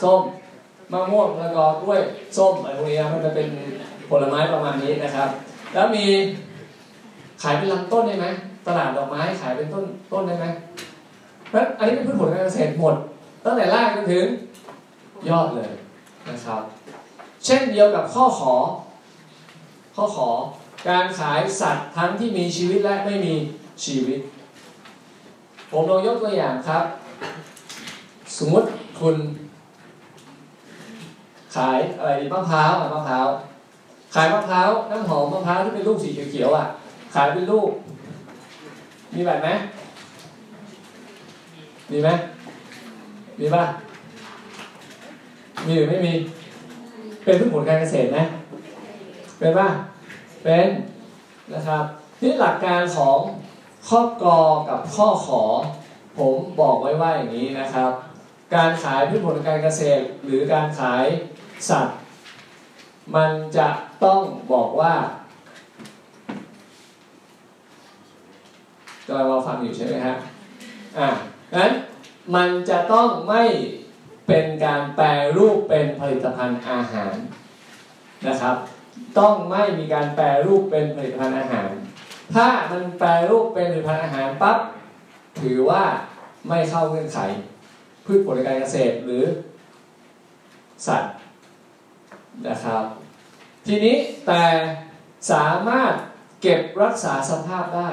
[0.03, 0.21] ส้ม
[0.91, 1.99] มะม่วงมะละกอกล้วย
[2.37, 3.47] ส้มอะไรพวกนี้มันจะเป็น
[4.09, 5.29] ผลไม้ประมาณนี้นะครับ
[5.73, 6.05] แล้วมี
[7.41, 8.27] ขายเป็นลำต้นได้ไหม
[8.67, 10.45] ตลาดดอกไม้ขายเป็นต้นต้นได้ไหม
[11.49, 12.95] เพราะอันนี้เป็นพืชผลการเกษตรหมด
[13.45, 14.25] ตั้งแต่รากจนถึง
[15.29, 15.71] ยอดเลย
[16.29, 16.61] นะครับ
[17.45, 18.53] เช่นเดียวกับข้อขอ
[19.95, 20.29] ข้อขอ
[20.89, 23.33] การขายสัตว์ทั้งที่มีชีวิตและไม่มี
[23.85, 24.19] ชีวิต
[25.71, 26.83] ผมลองยกตัวอย่างครับ
[28.37, 28.67] สมมติ
[28.99, 29.15] คุณ
[31.55, 33.27] ขายอะไรดีมะพร้าวมะพร้าว
[34.13, 36.65] ขายมะพร้าวน้ำหอมมะพร้าวที่เป็นลูกสีเขียวๆอะ
[37.13, 37.69] ขายเป็นลูก
[39.13, 39.49] มีแบบไหม
[41.91, 42.09] มีไหม
[43.39, 43.63] มีป่ะ
[45.65, 46.13] มีหรือไม่มี
[47.23, 48.19] เป็นพืชผลการเกษตรไหม
[49.39, 49.69] เป็นป่ะ
[50.43, 50.67] เป็น
[51.53, 51.83] นะครับ
[52.21, 53.17] นี่หลักการของ
[53.89, 55.43] ข้อกอกับข้อขอ
[56.17, 57.91] ผมบอกไว้ว่าอย่างนี้นะครับ
[58.55, 61.05] การขายพืชผลการเกษตร หรือการขาย
[61.69, 61.97] สัตว์
[63.15, 63.67] มันจะ
[64.03, 64.21] ต้อง
[64.51, 64.93] บอกว่า
[69.07, 70.15] กำลังรอฟังอยู่ใช่ไหมฮะ
[70.97, 71.09] อ่า
[71.55, 71.71] นั้น
[72.35, 73.43] มันจะต้องไม่
[74.27, 75.07] เป็นการแปล
[75.37, 77.15] รูปเป็นผลิตภัณฑ์อาหาร
[78.27, 78.55] นะครับ
[79.19, 81.71] ต้องไม่มีการแปลรูปเป็นผลิตภัณฑ์อาหาร
[82.35, 84.57] ถ้ามันแปลรูปเป็นผลิตภัณฑ์อาหารปั๊บ
[85.41, 85.83] ถือว่า
[86.47, 87.19] ไม่เข้าเงื่อนไข
[88.05, 89.25] พืชผลการเกษตรหรือ
[90.87, 91.13] สัตว์
[92.47, 92.83] นะครับ
[93.67, 93.95] ทีนี้
[94.27, 94.43] แต่
[95.31, 95.93] สามารถ
[96.41, 97.89] เก็บรักษาสภาพได้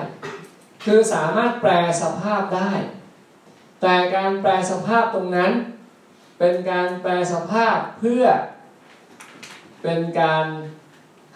[0.84, 1.70] คือสามารถแปล
[2.02, 2.72] สภาพได้
[3.82, 5.52] แต่การแปลสภาพตรงนั้น
[6.42, 8.24] เป็นการแปลสภาพเพื่อ
[9.82, 10.44] เป็นการ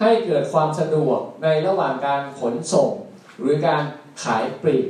[0.01, 2.91] ให้เกิดความสะดวกในระหว่างการขนส่ง
[3.39, 3.83] หรือการ
[4.23, 4.87] ขายปลีก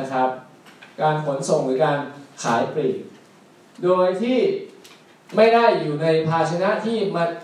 [0.00, 0.28] นะครับ
[1.02, 1.98] การขนส่งหรือการ
[2.44, 2.96] ขายปลีก
[3.84, 4.38] โดยที่
[5.36, 6.98] ไม่ได้อยู่ในภาชนะที่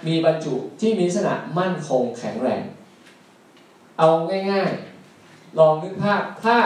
[0.09, 2.63] มีบรรจุที่มีลักษณะมั่นคงแข็งแรง
[3.99, 4.09] เอา
[4.51, 6.57] ง่ายๆ ลองนึกภาพถ้า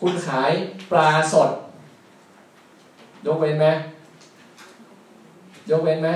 [0.00, 0.50] คุณขาย
[0.90, 1.50] ปลาสด
[3.26, 3.66] ยกเว้นไหม
[5.70, 6.08] ยกเว้นไหม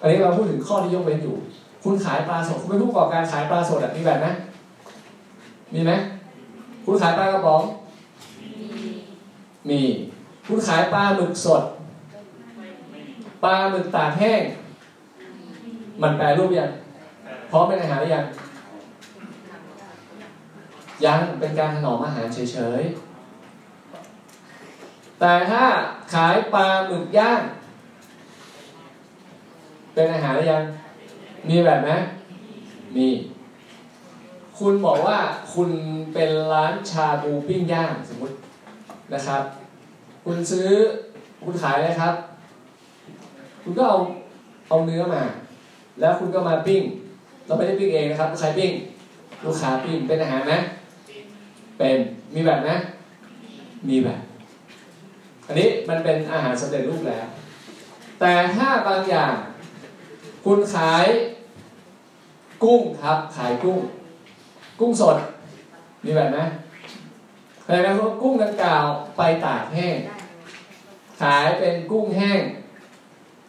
[0.00, 1.36] อันนี้เราพูดถึงข้อที่ยกเว้นอยู่
[1.84, 4.26] คุณขายปลาสดคุณเป็นผู้ประกอบการขายปลาสดมีแบบไหม
[5.74, 5.92] มีไหม
[6.84, 7.62] คุณขายปลากระป๋อง
[9.68, 9.80] มี
[10.46, 11.62] คุณขายปลาหมึกสด
[13.44, 14.42] ปลาหมึกตากแห้ง
[16.02, 16.70] มันแปลรูปยัง
[17.50, 18.24] พร้อมเป็นอาหารหรือยัง
[21.04, 23.07] ยังเป็นการถนอมอาหารเฉยๆ
[25.20, 25.64] แต่ถ้า
[26.14, 27.42] ขายปลาหมึกย่าง
[29.94, 30.62] เป็นอาหารหรือยัง
[31.48, 31.90] มีแบบไหม
[32.96, 33.08] มี
[34.58, 35.18] คุณบอกว่า
[35.54, 35.70] คุณ
[36.14, 38.34] เป็นร้านชาบูปิ้งย่างสมมติ
[39.12, 39.42] นะครับ
[40.24, 40.68] คุณซื้อ
[41.44, 42.14] คุณขายเลยครับ
[43.62, 43.98] คุณก็เอา
[44.68, 45.22] เอาเนื้อมา
[46.00, 46.82] แล้วคุณก็มาปิ้ง
[47.46, 48.72] เราไม่ได้ปิ้งเองนะครับใครปิ้ง
[49.44, 50.54] ลูกค้าปิ้งเป็นอาหารไหม
[51.78, 51.98] เป็น
[52.34, 52.76] มีแบบนะ
[53.88, 54.18] มีแบบ
[55.48, 57.26] อันนี้มันเป็นอาหารสำเร็จรูปแล้ว
[58.20, 59.34] แต่ถ้าบางอย่าง
[60.44, 61.06] คุณขาย
[62.64, 63.78] กุ้งครับ ขายกุ้ง
[64.80, 65.16] กุ้งสด
[66.04, 66.44] มีแบบนะ
[67.64, 68.84] แปลว่ากุ้งดังกล่าว
[69.16, 69.96] ไปตากแห้ง
[71.22, 72.40] ขายเป็นกุ้งแห้ง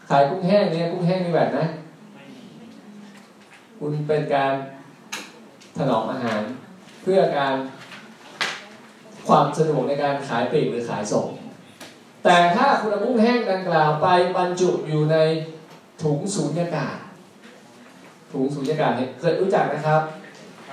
[0.09, 1.65] ขายกุ้งแห้งเนี่ยกุ้งแห้งมีแบบนะ
[3.79, 4.53] คุณเป็นการ
[5.77, 6.41] ถนอมอาหาร
[7.01, 7.55] เพื่อการ
[9.27, 11.27] ความสะดวกในการขายปลีกหรือขายส่ง
[12.23, 15.17] แต่ถ้าคุณเอากุ้งแห้งดังกล่าวไปบรรจุอยู่ใน
[16.03, 16.95] ถุงสูญญากาศ
[18.31, 20.01] ถุงสูญญากาศเคยรู้จักนะครับ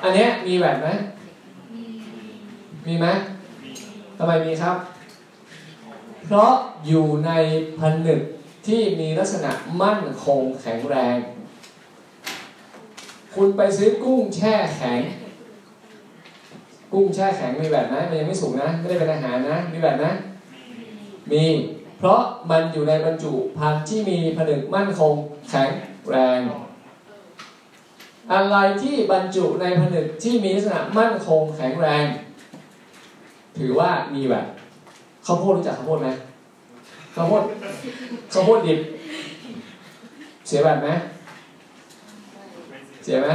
[0.02, 0.88] อันนี้มีแบบไหม
[2.86, 3.06] มีไหม
[4.18, 4.76] ทำไมมีครับ
[6.26, 6.52] เพราะ
[6.86, 7.30] อยู่ใน
[7.78, 8.20] ผนึก
[8.66, 9.50] ที่มีลักษณะ
[9.82, 11.16] มั่นคงแข็งแรง
[13.34, 15.00] คุณไปซื้อกุ้งแช่แข็ง
[16.92, 20.10] กุ้งแช่แข็งมีแบบนะมันยังไม่สุกนะ ไม่ได้เป็นอาหารนะ มีแบบนะ
[21.32, 21.44] มี
[21.98, 22.20] เพราะ
[22.50, 25.12] มันอยู่ในบรรจุภัณฑ์ที่มีผนึกมั่นคง
[25.48, 25.70] แข็ง
[26.10, 26.40] แรง
[28.32, 32.04] อะไรที่บรรจุในผนึกที่มีลักษณะมั่นคงแข็งแรง
[33.58, 34.46] ถือว่ามีแบบ
[35.26, 36.08] ข้าวโพดรู้จักข้าวโพดไหม
[37.14, 37.42] ข้าวโพด
[38.32, 38.80] ข้าวโพดดิบ
[40.46, 40.88] เสียแบบไหม
[43.04, 43.28] เสียไหม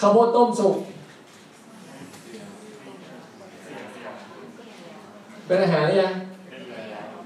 [0.00, 0.76] ข้าวโพดต้มสุก
[5.46, 6.12] เป็นอาหารหรือยัง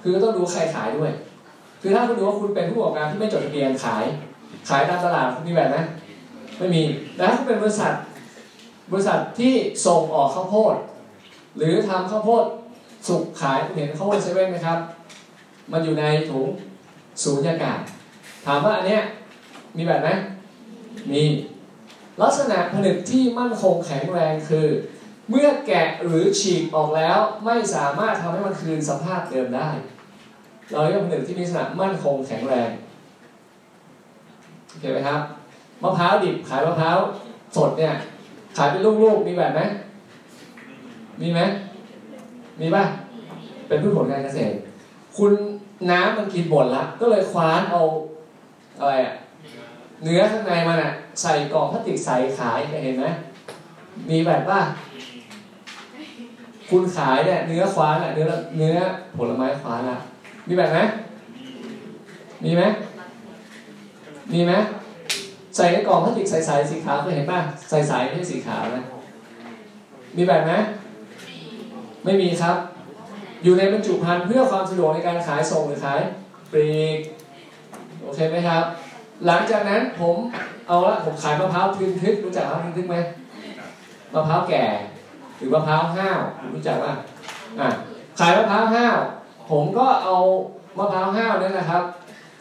[0.08, 1.12] คือต้องดูใครขายด้วย
[1.82, 4.04] คือถ้าคุณดูว่าคุณเป็นผู้ประกอบการที่ไม่จดทะเบียนขาย
[4.68, 5.82] ขายตามตลาดคุณมีแบบนะ
[6.58, 6.82] ไม่มี
[7.14, 7.92] แต่ถ้าคุณเป็นบริษัท
[8.92, 9.52] บริษัทที่
[9.86, 10.74] ส่งออกข้าวโพด
[11.56, 12.44] หรือทำข้าวโพด
[13.08, 14.78] สุกขายเห็นข้าวโพดเซเว่นไหมครับ
[15.72, 16.46] มันอยู่ในถุง
[17.22, 17.80] สูญญากาศ
[18.46, 19.02] ถามว่าอันเนี้ย
[19.76, 20.08] มีแบบไหม
[21.10, 21.22] มี
[22.22, 24.66] ลักษณะผนึกที่มั่นคงแข็งแรงคือ
[25.30, 29.70] เมื่อแกะหรือฉีกออกแล้วไม่สามารถทำให้มันคืนสภาพเดิมได้
[30.72, 32.70] เราเรียกผนึกที่มีลักษณะมั่นคงแข็งแรง
[34.68, 35.20] โอเคไหมครับ
[35.82, 36.98] มะพร้าวดิบขายมะพร้าว
[37.56, 37.92] สดเนี่ย
[38.56, 39.60] ขายเป็นลูกๆมีแบบไหม
[41.20, 41.40] มีไหม
[42.60, 42.84] มีป่ะ
[43.66, 44.56] เป็นพืชผลการเกษตร
[45.16, 45.32] คุณ
[45.90, 47.80] น้ำมันกินหมดละก็เลยคว้านเอา
[48.80, 49.14] อะไรอะ
[50.04, 50.90] เนื้อข้างในมันอะ
[51.22, 53.06] ใส่กล่องพลาสติกใส่ขายเห็นไหม
[54.10, 54.60] มีแบบว่า
[56.70, 58.26] คุณขายเนี่ยเนื้อคว้านอะเนื้อ
[58.58, 58.76] เนื้อ
[59.16, 59.98] ผลไม้คว้านละ
[60.48, 60.78] มีแบบไหม
[62.44, 62.62] มีไหม
[64.32, 64.52] มีไหม
[65.56, 67.38] ใส่ในกล่องพลาสติกใสๆสีขาวเคยเห็นป่ะ
[67.70, 68.84] ใสๆไม่ใช่สีขาวนะ
[70.16, 70.52] มีแบบไหม
[72.04, 72.56] ไม่มีครับ
[73.42, 76.00] อยู่ในบรรจุภัณฑ์เพื่อความสะดวกในการขายส่งหรือขาย
[76.52, 76.98] ปลีก
[78.02, 78.62] โอเคไหมครับ
[79.26, 80.16] หลังจากนั้นผม
[80.68, 82.96] เอาละผมขายมะพร้าวทึนทึกรู้จักมะพร้าวทึนทึกไหม
[84.14, 84.64] มะพร้าวแก่
[85.36, 86.20] หรือมะพร้าวห้าว
[86.54, 86.94] รู้จักป่ะ
[87.60, 87.68] อะ
[88.18, 88.96] ขายมะพร้าวห้าว
[89.50, 90.16] ผมก็เอา
[90.78, 91.82] มะพร้าวห้าวนั่นนะครับ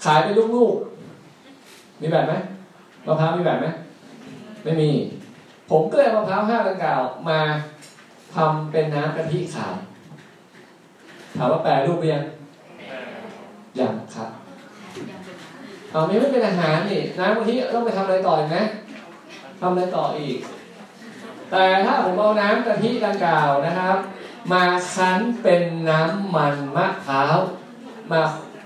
[0.06, 2.34] ขายเป็นลูกๆ มีแบบไหม
[3.08, 3.68] มะพร้าวมีแบบไหม
[4.64, 4.92] ไม่มี
[5.70, 7.40] ผมก็เลยมะพร้าวห้าวดังกล่าวมา
[8.36, 9.76] ทำเป็นน้ำกะทิขาย
[11.38, 12.24] ถามว่าแปลรูปไปยัง
[13.80, 14.30] ยังครับ
[15.92, 18.58] เอาไม่ไม่เป็นอาหารนี่น้ำกะทิต้องไปทำอะไรต่ออีกไหม
[19.60, 20.38] ทำอะไรต่ออีก
[21.52, 23.98] แต่ถ้าผมเอาน้ำกะทิดังกล่าวนะครับ
[24.52, 27.36] มาคั้นเป็นน้ำมันมะพร้าว
[28.12, 28.22] มา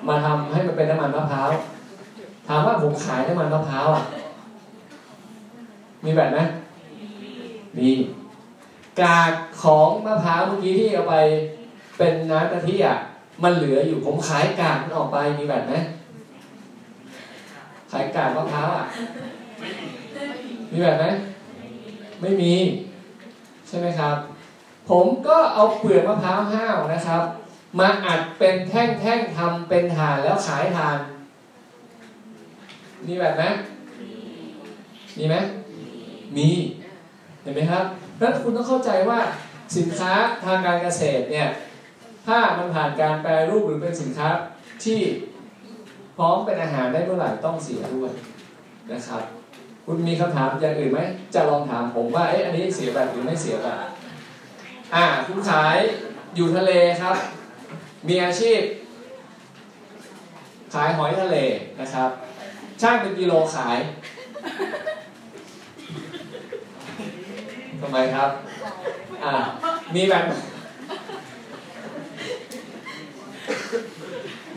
[0.07, 1.49] มาทำให้มันเป็นน้ำมันมะพร้าว
[2.47, 4.03] ถามว่าผมขายน้ำมันมะพร้าวอะ
[6.03, 6.39] มีแบบไหม
[7.77, 7.89] มี
[9.01, 11.15] กากของมะพร้าวเมื่อกี้ที่เอาไป
[11.97, 12.95] เป็นน้ำกะทิอะ
[13.43, 15.73] มันเหลืออยู่ผมขายกากมันออกไปมีแบบไหม
[17.91, 18.85] ขายกากมะพร้าวอะ
[20.71, 21.05] มีแบบไหม
[22.21, 22.53] ไม่มี
[23.67, 24.17] ใช่ไหมครับ
[24.89, 27.23] ผมก็เอาเปลือกมะพร้าวห้าวนะครับ
[27.79, 30.97] มาอัดเป็นแท่งๆทำเป็นถ่านแล้วขายถ่าน
[33.05, 33.43] มีแบบไหม
[35.17, 35.35] มีไหม
[36.37, 36.49] มี
[37.41, 37.83] เห็นไหมครับ
[38.19, 39.19] นั้นคุณต้องเข้าใจว่า
[39.77, 40.13] สินค้า
[40.45, 41.47] ทางการเกษตรเนี่ย
[42.27, 44.29] ถ้ามันผ่านการแปรรูปหรือเป็นสินค้า
[44.83, 44.99] ที่
[46.17, 48.11] พร้อมเป็นอาหารได้เมื่อไหร่ต้องเสียด้วย
[48.91, 49.23] นะครับ
[49.85, 50.99] คุณมีคำถามอย่างอื่นไหม
[51.33, 53.77] จะลองถามผมว่าเอ๊ะอันนี้เสียแบบหรือไม่เสียแบบ
[54.95, 55.77] อ่าคุณขาย
[56.35, 56.71] อยู่ทะเล
[57.01, 57.15] ครับ
[58.07, 58.61] มีอาชีพ
[60.73, 61.37] ขายหอยทะเล
[61.79, 62.09] นะครับ
[62.81, 63.77] ช่างเป็นกิโลขาย
[67.81, 68.29] ทำไมครับ
[69.23, 69.33] อ่า
[69.95, 70.23] มีแบบ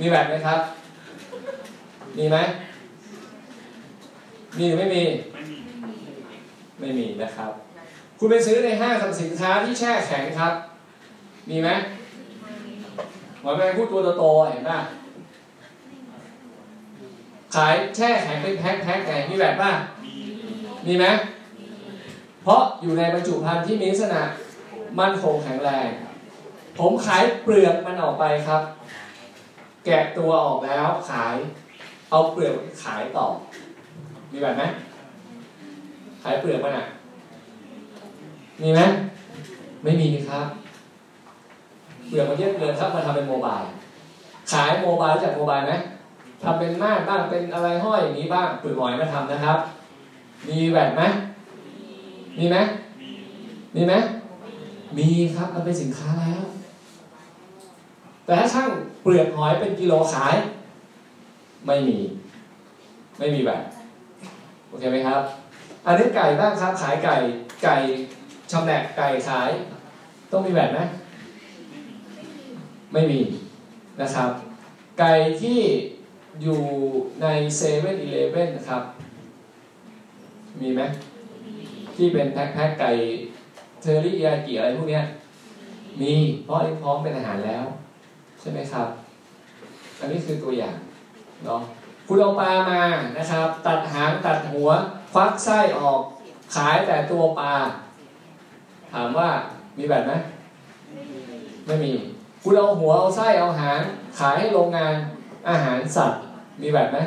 [0.01, 0.61] มีแบบไหมครับ
[2.19, 2.37] มีไหม
[4.59, 5.03] มีหรือไม่มี
[6.81, 7.53] ไม่มีนะครับ
[8.25, 10.55] คุณไปซื้อในห้างสรรพสินค้าที่แช่แข็งครับ
[11.49, 11.69] มีไหม
[13.41, 14.79] หมอยแมงพูดตัวโตๆเห็นป่ะ
[17.55, 19.73] ขายแช่แข็งเป็นแพ็คๆไงมีแบบป่ะ
[20.87, 21.07] มีไหม
[22.43, 24.23] เพราะอยู่ในบรรจุภัณฑ์ที่มีลักษณะ
[24.99, 25.89] มั่นคงแข็งแรง
[26.79, 28.63] ผมขายเปลือกมันออกไปครับ
[29.85, 31.37] แกะตัวออกแล้วขาย
[32.11, 32.55] เอาเปลือก
[32.85, 33.27] ขายต่อ
[34.33, 34.63] มีแบบไหม
[36.23, 36.87] ขายเปลือกมันอะ
[38.63, 38.81] มีไหม
[39.83, 40.47] ไม่มีครับ
[42.09, 43.61] เปลือมันเยอะเกินครับมาทำเป็นโมบาย
[44.53, 45.73] ขายโมบายจากโมบายไหม
[46.43, 49.59] ทำเป็นม่านบ้างเป็นอะไรห้อยอย่างนี้บ้างปลือกหอยมาทำนะครับ
[50.49, 51.03] มีแบบไหม
[52.39, 52.57] มีไหม
[53.75, 53.95] มีไหม
[54.99, 56.43] มีครับมันเป็นสินค้าแล้ว
[58.25, 58.69] แต่ถ้าช่าง
[59.03, 60.35] เปลือกหอยเป็นกิโลขาย
[61.67, 61.99] ไม่มี
[63.19, 63.61] ไม่มีแบบ
[64.69, 65.21] โอเคไหมครับ
[65.87, 67.15] อันนี้ไก่บ้างครับขายไก่
[67.65, 67.77] ไก่
[68.53, 69.51] ชำแหละไก่ขาย
[70.31, 70.79] ต้องมีแบบไหม
[72.93, 73.21] ไม่มี
[74.01, 74.31] นะครับ
[74.99, 75.61] ไก่ที่
[76.43, 76.61] อยู่
[77.23, 77.27] ใน
[77.57, 78.83] เซเว่นอีเลฟเว่นนะครับ
[80.61, 80.83] มีไหม
[81.97, 82.91] ที่เป็นแพ็คๆไก่
[83.81, 85.03] เทอริยากิอะไรพวกเนี้ย
[86.01, 86.13] มี
[86.45, 87.65] เพราะพร้อมเป็นอาหารแล้ว
[88.41, 88.89] ใช่ไหมครับ
[89.99, 90.77] อันนี้คือตัวอย่าง
[91.45, 91.61] เนาะ
[92.07, 92.83] คุณเอาปลามา
[93.19, 94.69] นะครับ ตัดหางตัดหัว
[95.13, 96.01] ควักไส้ออก
[96.55, 97.55] ขายแต่ตัวปลา
[98.93, 99.29] ถามว่า
[99.79, 100.13] มีแบบไหม
[101.67, 101.93] ไม่มี
[102.43, 103.81] คุณเอาหัวเอาไส้เอาหาง
[104.19, 104.95] ขายให้โรงงาน
[105.49, 106.21] อาหารสัตว์
[106.61, 106.99] มีแบบไหม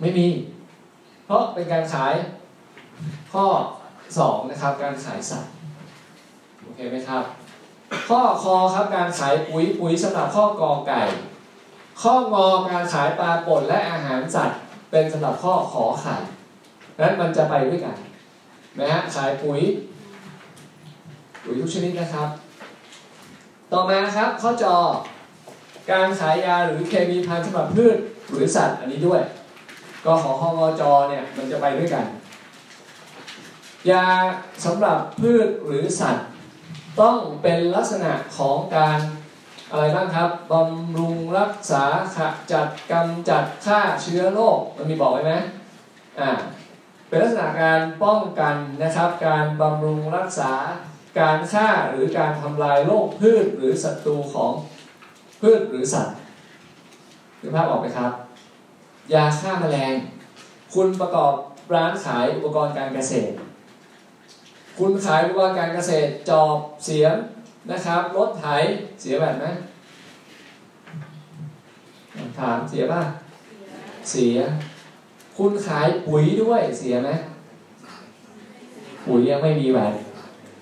[0.00, 0.28] ไม่มี
[1.26, 2.14] เพราะเป็นการขาย
[3.32, 3.46] ข้อ
[4.18, 5.50] สองนะครับ การขายสัตว์
[6.62, 7.24] โอเคไหมครับ
[8.08, 11.02] ข้อคอครับการขายปุ๋ยปุ๋ยสำหรับข้อกอไก่
[12.02, 14.58] ข้องอการขายปลาป่นและอาหารสัตว์
[14.90, 16.16] เป็นสำหรับข้อขอไข่
[17.00, 17.96] นั้นมันจะไปด้วยกัน
[18.78, 19.60] นะฮะขายปุ๋ย
[21.46, 22.28] ปุ๋ยทุกชนิดนะครับ
[23.72, 24.76] ต่อมาครับข้อจอ
[25.90, 27.96] การขายยาหรือเคมีภัณฑ์สำหรับพืช
[28.30, 29.20] หรือสัตว์อันนี้ด้วย
[30.04, 32.04] ก็ของข้องอจอเนี่ยมันจะไปด้วยกัน
[33.90, 34.06] ยา
[34.64, 36.26] สำหรับพืชหรือสัตว์
[37.00, 38.98] ต้องเป็นลักษณะของการ
[39.70, 41.84] อะไรบ้างครับบำรุงรักษา
[42.16, 42.18] ข
[42.52, 45.32] จัดกำจัดฆ่าเชื้อโรคมันมีบอกไว้ไหม
[46.20, 46.30] อ่า
[47.08, 50.52] เป็นลักษณะการป้องกันนะครับ การบำรุงรักษา
[51.20, 54.52] การฆ่าหรือการทำลายโรคพืชหรือศัตรูของ
[55.40, 56.16] พืชหรือสัตว์
[57.40, 58.12] คือภาพออกไหมครับ
[59.12, 59.94] ยาฆ่าแมลง
[60.74, 61.32] คุณประกอบ
[61.74, 63.34] ร้านขายอุปกรณ์การเกษตร
[64.78, 67.16] คุณขายอุปกรณ์การเกษตรจอบเสียม
[67.70, 68.46] นะครับรถไถ
[69.00, 69.46] เสียแบบไหม
[72.38, 73.02] ถามเสียป่ะ
[74.10, 74.36] เสีย
[75.38, 77.10] คุณขายปุ๋ยด้วยเสียไหม
[79.06, 79.92] ปุ๋ยยังไม่มีแบบ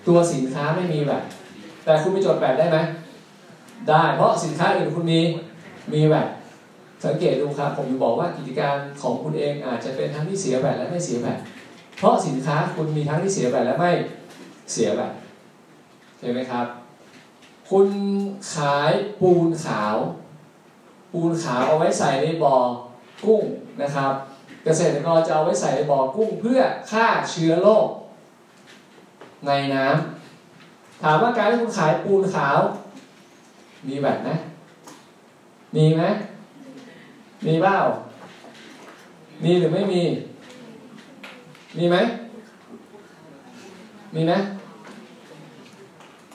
[0.06, 1.22] ตัวสินค้าไม่มีแบบ
[1.84, 2.78] แต่คุณไปจดแบบได้ไหม
[3.88, 5.20] ได้ เพราะสินค้าอื่นคุณมี
[5.92, 6.26] มีแบบ
[7.04, 11.38] สังเกตดูครับผมบอกว่ากิจการของคุณเองอาจจะเป็นทั้งที่เสียแบบและไม่เสียแบบ
[11.98, 13.90] เพราะสินค้าคุณมีทั้งที่เสียแบบและไม่
[14.72, 15.12] เสียแบบ
[16.18, 16.66] ใช่ไหมครับ
[17.70, 17.88] คุณ
[18.54, 18.90] ขาย
[19.20, 19.96] ปูนขาว
[21.12, 22.56] ปูนขาวเอาไว้ใส่ในบ่อ
[23.24, 23.42] กุ้ง
[23.82, 24.12] นะครับ
[24.64, 27.86] เกษตรกรจะเอาไว้ใส่ในบ่อกุ้งเพื่อฆ่าเชื้อโรค
[29.46, 32.58] ในน้ำถามว่าการที่คุณขายปูนขาว
[33.88, 34.28] มีแบบไหม
[35.76, 36.02] มีไหม
[37.46, 37.76] มีเปล่า
[39.44, 40.02] มีหรือไม่มี
[41.78, 41.96] มีไหม
[44.14, 44.32] มีไหม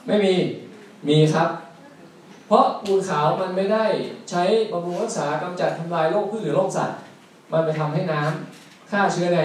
[0.06, 0.34] ไม่มี
[1.08, 1.50] มีครับ
[2.46, 3.84] เพราะปูนขาวมันไม่ได้
[4.30, 4.42] ใช้
[4.72, 6.96] บำรุงรักษากำจัดทำลายโรคพืชหรือโรคสัตว์
[7.52, 9.40] มันไปทำให้น้ำฆ่าเชื้อใน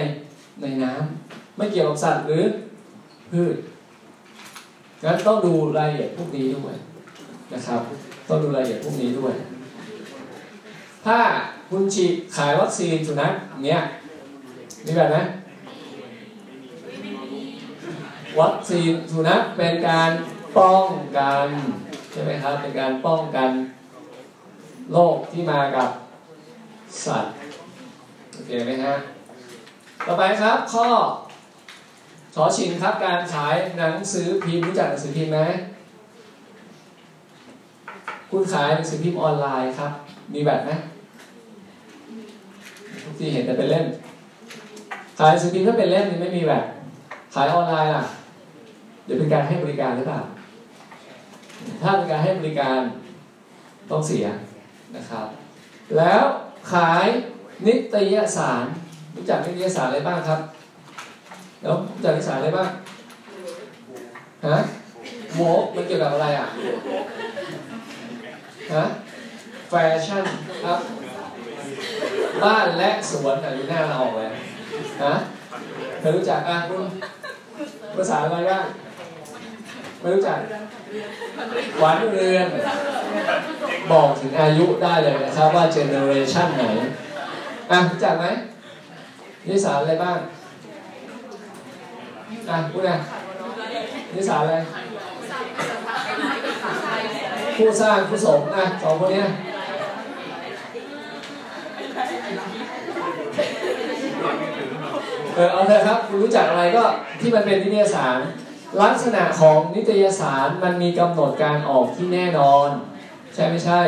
[0.62, 2.44] ในน้ำไม่เกี่ยวกับสัตว์หรือ
[3.30, 3.56] พืช
[5.04, 6.74] งั้นต้องดูรายละเอียดพวกนี้ด้วย
[7.52, 7.80] นะครับ
[8.28, 9.34] ต้องดูรายละเอียดพวกนี้ด้วย
[11.06, 11.18] ถ้า
[11.70, 13.32] คุณฉีดขายวัคซีนสุนัข
[13.64, 13.80] เนี้ย
[14.84, 15.16] มีแบบไหม
[18.40, 20.10] วัคซีนสุนัขเป็นการ
[20.58, 21.46] ป้องกัน
[22.10, 23.50] ใช่ไหมครับเป็นการป้องกัน
[24.92, 25.90] โรคที่มากับ
[27.04, 27.34] สัตว์
[28.32, 28.94] โอเคไหมฮะ
[30.06, 30.86] ต่อไปครับข้อ
[32.38, 35.40] ชอชิงครับการขายหนังสือพิมพ์รู้จักหนังสือพิมพ์ไหม
[38.30, 39.92] คุณขายหนังสือพิมพ์ออนไลน์ครับ
[40.34, 40.70] มีแบบไหม
[43.02, 43.86] ทุกที่เห็นแต่เป็นเล่ม
[45.18, 46.64] ขายหนังสือพิมพ์ถ้าเป็นเล่มนี่ไม่มีแบบ
[47.34, 48.04] ขายออนไลน์ล่ะ
[49.04, 50.20] เดี๋ยวเป็นการให้บริการหรือเปล่า
[51.82, 52.80] ถ้าเป็นการให้บริการ
[53.90, 54.26] ต้องเสีย
[54.96, 55.26] นะครับ
[55.96, 56.22] แล้ว
[56.72, 57.06] ขาย
[57.66, 58.64] นิตยสาร
[59.14, 60.40] รู้จักนิตยสารอะไรบ้างครับ
[61.66, 62.70] แล้วรู้จักนิสารอะไรบ้าง
[64.46, 64.58] ฮะ
[65.34, 66.48] โมกมันเกี่ยวกับอะไรอะ
[68.74, 68.84] ฮะ
[69.68, 70.24] แฟชั่น
[70.64, 70.80] ครับ
[72.42, 74.28] บ้านและสวนอะดูหน้าเราออกเลย
[75.04, 75.14] ฮะ
[76.00, 76.84] เคยรู้จักอะคุณ
[77.96, 78.64] ภาษาอะไรบ้าง
[80.00, 80.38] ไม่รู้จัก
[81.78, 82.48] หวานเรือน
[83.92, 86.64] บอกถึงอายุได้เลยนะครับว่าเจเนอเรชันไหน
[87.70, 88.26] อะรู้จักไหม
[89.48, 90.18] นิสานอะไรบ้าง
[92.50, 92.96] อะพูดนะ
[94.14, 94.54] นิสาอะไร
[97.56, 99.22] ผู้สร้างผู้สมอะสองคนนี้
[105.34, 106.84] เออเอาเถอะครับคุณรู้จักอะไรก็
[107.20, 108.18] ที่มันเป็นนิตยสาร
[108.82, 112.68] ลักษณะของนิตยสารมันมีกำหนดการออกที่แน่นอน
[113.34, 113.80] ใช่ไม่ใช่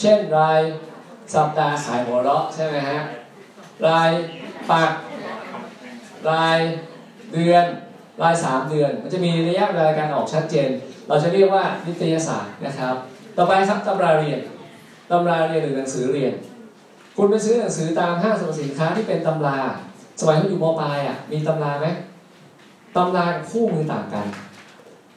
[0.00, 0.60] เช่นราย
[1.34, 3.00] สัปดาห์ขายหัวเราะใช่ไหมฮะ
[3.86, 4.10] ราย
[4.70, 4.90] ปัก
[6.30, 6.58] ราย
[7.32, 7.64] เดือน
[8.22, 10.68] รายสามเดือน มันจะมีระยะเวลาการออกชัดเจน
[11.08, 12.94] เราจะเรียกว่านิตยสารนะครับ
[13.36, 14.40] ต่อไปครับตำราเรียน
[15.10, 16.32] ตำราเรียนหรือหนังสือเรียน
[17.16, 19.58] คุณไปซื้อหนังสือตามห้างสรรพสินค้าที่เป็นตำรา
[20.20, 21.86] สมัยคุณอยู่มปลายอะมีตำราไหม
[22.96, 24.26] ตำราคู่มือต่างกัน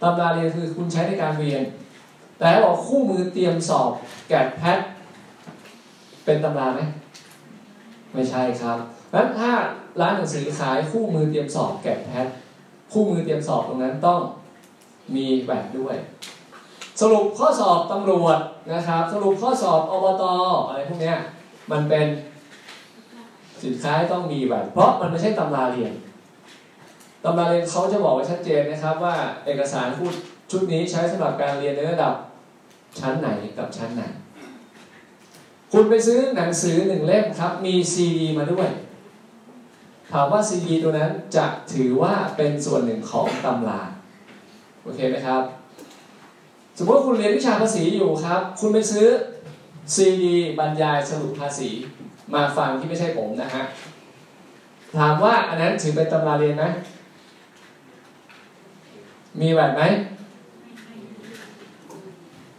[0.03, 1.61] ตำราเรียนคือคุณใช้ในการเรียน
[2.37, 3.91] แต่ถ้าบอกคู่มือเตรียมสอบ
[4.29, 4.79] แกดแพท
[6.25, 6.81] เป็นตำราไหม
[8.13, 8.77] ไม่ใช่ครับ
[9.13, 9.51] งั้นถ้า
[10.01, 12.27] ร้านหนังสือขายคู่มือเตรียมสอบแกดแพท
[12.91, 14.19] คู่มือเตรียมสอบตรงนั้นต้อง
[15.15, 15.95] มีแบบด้วย
[17.01, 18.39] สรุปข้อสอบตำรวจ
[18.73, 20.23] นะครับ สรุปข้อสอบอบต
[20.67, 21.13] อะไรพวกนี้
[21.71, 22.05] มันเป็น
[23.63, 25.93] สินค้าต้องมีแบบเพราะมันไม่ใช่ตำราเรียน
[27.23, 29.15] ตำราเรียนเขาจะบอกไว้ชัดเจนนะครับ ว่า
[29.45, 30.13] เอกสารพูด
[30.51, 32.13] ชุดนี้ใช้สำหรับการเรียนในระดับ
[32.99, 34.03] ชั้นไหนกับชั้นไหน
[35.73, 38.69] คุณไปซื้อหนังสือหนึ่งเล่มครับ มีซีดีมาด้วย
[40.11, 43.81] ถามว่าซีดีตัวนั้นจะถือว่าเป็นส่วนหนึ่งของตำรา
[44.81, 45.43] โอเคไหมครับ
[46.77, 49.07] สมมติว่าคุณเรียนวิชาภาษีอยู่ครับ คุณไปซื้อ
[49.95, 51.69] ซีดีบรรยายสรุปภาษี
[52.33, 53.63] มาฟังที่ไม่ใช่ผมนะฮะ
[54.97, 56.65] ถามว่าอันนั้นถือเป็นตำราเรียนไหม
[59.41, 59.81] มีแบบไหม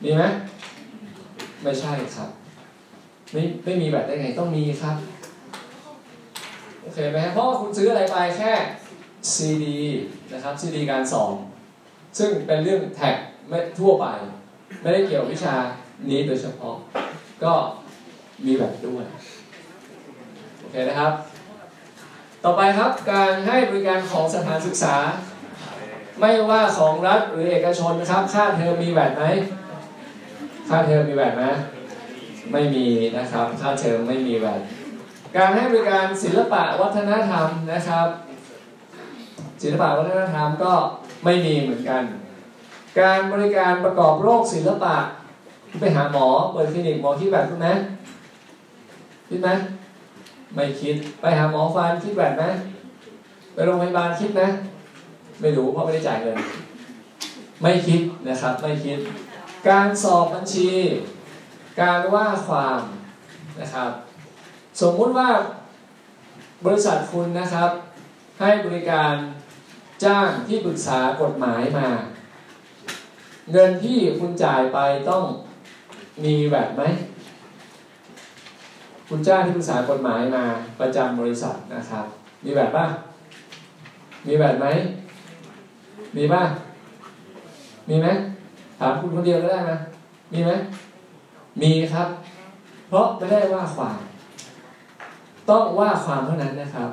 [0.05, 0.23] มีไหม
[1.63, 2.29] ไม่ใช่ครับ
[3.33, 4.97] ไม่ไม่มีแบบได้ไงต้องมีครับ
[6.83, 8.53] โอเคไหมเพราะว่าคุณซื้ออะไรไปแค่
[9.35, 9.79] ซีดี
[10.33, 11.35] นะครับซีดีการสอน
[12.19, 13.17] ซึ่งเป็นเรื่องแท็ก
[13.49, 14.07] ไม่ทั่วไป
[14.83, 15.55] ไม่ได้เกี่ยววิชา
[16.11, 16.75] นี้โดยเฉพาะ
[17.45, 17.53] ก็
[18.47, 19.05] มีแบบด้วย
[20.61, 21.13] โอเคนะครับ
[22.45, 24.97] ต่อไปครับการให้บริการของสถานศึกษา
[26.21, 29.25] ไม่ว่าของรัฐหรือเอกชนนะครับ ค่าเทอมมีแบบไหม
[30.69, 31.45] ค่าเทอมมีแบบไหม
[32.53, 32.87] ไม่มี
[33.19, 34.61] นะครับ ค่าเทอมไม่มีแบบ
[35.37, 38.09] การให้บริการศิลปะวัฒนธรรมนะครับ
[39.63, 40.73] ศิลปะวัฒนธรรมก็
[41.25, 42.03] ไม่มีเหมือนกัน
[43.01, 44.95] การบริการประกอบโรคศิลปะ
[45.79, 47.69] ไปหาหมอเปิดคลินิกหมอคิดแบบคุณไหม
[49.29, 49.49] คิดไหม
[50.55, 52.45] ไม่คิดไปหาหมอฟันคิดแบบไหม
[53.55, 54.43] ไปโรงพยาบาลคิดไหม
[55.41, 56.39] ไม่รู้เพราะไม่ได้จ่ายเงิน
[57.63, 58.99] ไม่คิดนะครับไม่คิด
[59.69, 60.71] การสอบบัญชี
[61.81, 62.81] การว่าความ
[63.61, 63.91] นะครับ
[64.81, 65.31] สมมุติว่า
[66.67, 67.71] บริษัทคุณนะครับ
[68.41, 69.15] ให้บริการ
[70.05, 71.89] จ้างที่ปรึกษากฎหมายมา
[73.53, 74.79] เงินที่คุณจ่ายไป
[75.11, 75.25] ต้อง
[76.25, 76.83] มีแบบไหม
[79.09, 80.45] คุณจ้างที่ปรึกษากฎหมายมา
[80.81, 82.05] ประจำบริษัทนะครับ
[82.45, 82.87] มีแบบป่ะ
[84.27, 84.67] มีแบบไหม
[86.17, 86.43] มีป่ะ
[87.89, 88.09] มีไหม
[88.79, 89.79] ถามคุณคนเดียวก็ได้นะ
[90.33, 90.51] มีไหม
[91.63, 92.09] มีครับ
[92.89, 93.99] เพราะไม่ได้ว่าความ
[95.51, 96.91] ต้องว่าความเท่านั้นนะครับ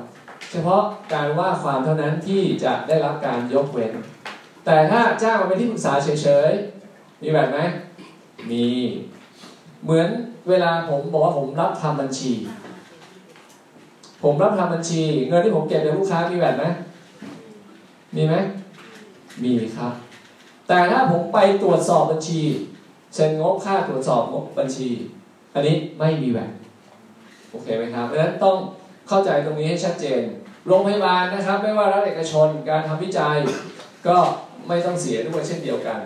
[0.50, 0.82] เฉพาะ
[1.12, 3.92] การว่าความเท่านั้นที่จะได้รับการยกเว้น
[4.64, 7.58] แต่ถ้าจ้างมาเป็นที่ปรึกษาเฉยๆ มีแบบไหม
[8.50, 8.64] มี
[9.84, 10.08] เหมือน
[10.48, 12.32] เวลาผมบอกว่าผมรับทำบัญชี
[14.22, 16.64] ผมรับทำบัญชี เงินที่ผมเก็บจากลูกค้ามีแบบไหม
[18.16, 18.34] มีไหม
[19.42, 19.92] มีครับ
[20.68, 22.40] แต่ถ้าผมไปตรวจสอบบัญชี
[23.14, 24.88] เซ็นงบค่าตรวจสอบงบบัญชี
[25.54, 26.50] อันนี้ไม่มีแบบ
[27.50, 28.56] โอเคไหมครับเพราะฉะนั้นต้อง
[29.08, 30.22] เข้าใจตรงนี้ให้ชัดเจน
[30.66, 33.36] โรงพยาบาลนะครับ ไม่ว่ารัฐเอกชนการทำวิจัย
[34.06, 34.16] ก็
[34.68, 35.98] ไม่ต้องเสียด้วยเช่นเดียวกัน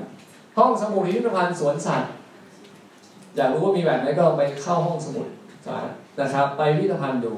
[0.59, 2.11] ห้องสมุดพิพิธภัณฑ์สวนสัตว์
[3.37, 5.27] อยากรู้ว่ามีแบบไหนก็ไปเข้าห้องสมุด
[6.21, 7.35] นะครับ ไปพิพิธภัณฑ์ดู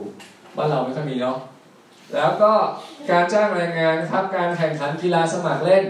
[0.56, 1.36] บ้านเราไม่ค่อยมีเนาะ
[2.14, 2.52] แล้วก็
[3.10, 5.84] การจ้างแรงงานนะครับการแข่งขันกีฬาสมัครเล่น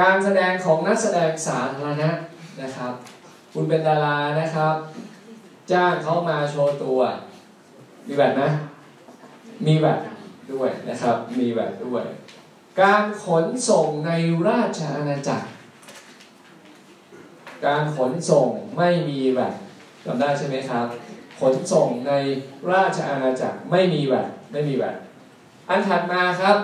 [0.00, 2.10] การแสดงของนักแสดงสาธารณะ
[2.62, 2.92] นะครับ
[3.52, 4.74] คุณเป็นดารานะครับ
[5.72, 7.00] จ้างเขามาโชว์ตัว
[8.06, 8.50] มีแบบนะ
[9.66, 9.98] มีแบบ
[10.52, 12.04] ด้วยนะครับ มีแบบด้วย
[12.82, 14.10] การขนส่งใน
[14.48, 15.48] ราชอาณาจักร
[17.66, 19.52] การขนส่งไม่มีแบบ
[20.04, 20.86] จำได้ใช่ไหมครับ
[21.40, 22.12] ขนส่งใน
[22.72, 24.96] ราชอาณาจักรไม่มีแบบไม่มีแบบ
[25.68, 26.56] อันถัดมาครับ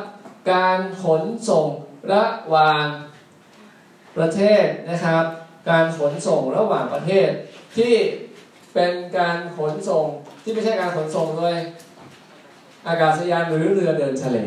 [0.52, 1.68] การขนส่ง
[2.12, 2.86] ระหว่าง
[4.16, 5.24] ประเทศนะครับ
[5.70, 7.28] การขนส่งระหว่างประเทศ
[7.76, 7.94] ที่
[8.74, 10.06] เป็นการขนส่ง
[10.42, 11.54] ที่ไม่ใช่การขนส่งโดย
[12.88, 14.38] อากาศยานหรือเรือเดินทะเล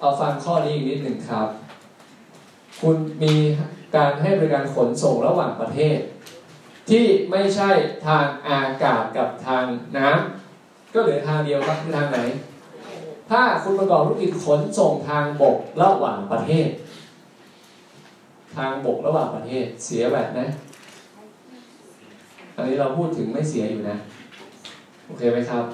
[0.00, 1.48] เอาฟังข้อนี้อีกนิดหนึ่งครับ
[2.80, 3.34] คุณมี
[3.96, 5.98] การให้บริการขนส่งระหว่างประเทศ
[6.90, 7.70] ที่ไม่ใช่
[8.06, 9.64] ทางอากาศกับทาง
[9.96, 12.18] น้ำก็เหลือทางเดียวครับคือทางไหน
[13.30, 16.68] ถ้าคุณประกอบธุรกิจขนส่งทางบกระหว่างประเทศ
[18.56, 20.46] ทางบกระหว่างประเทศเสียแบบนะ
[22.56, 23.96] อันนี้เราพูดถึงไม่เสียอยู่นะ
[25.06, 25.64] โอเคไหมครับ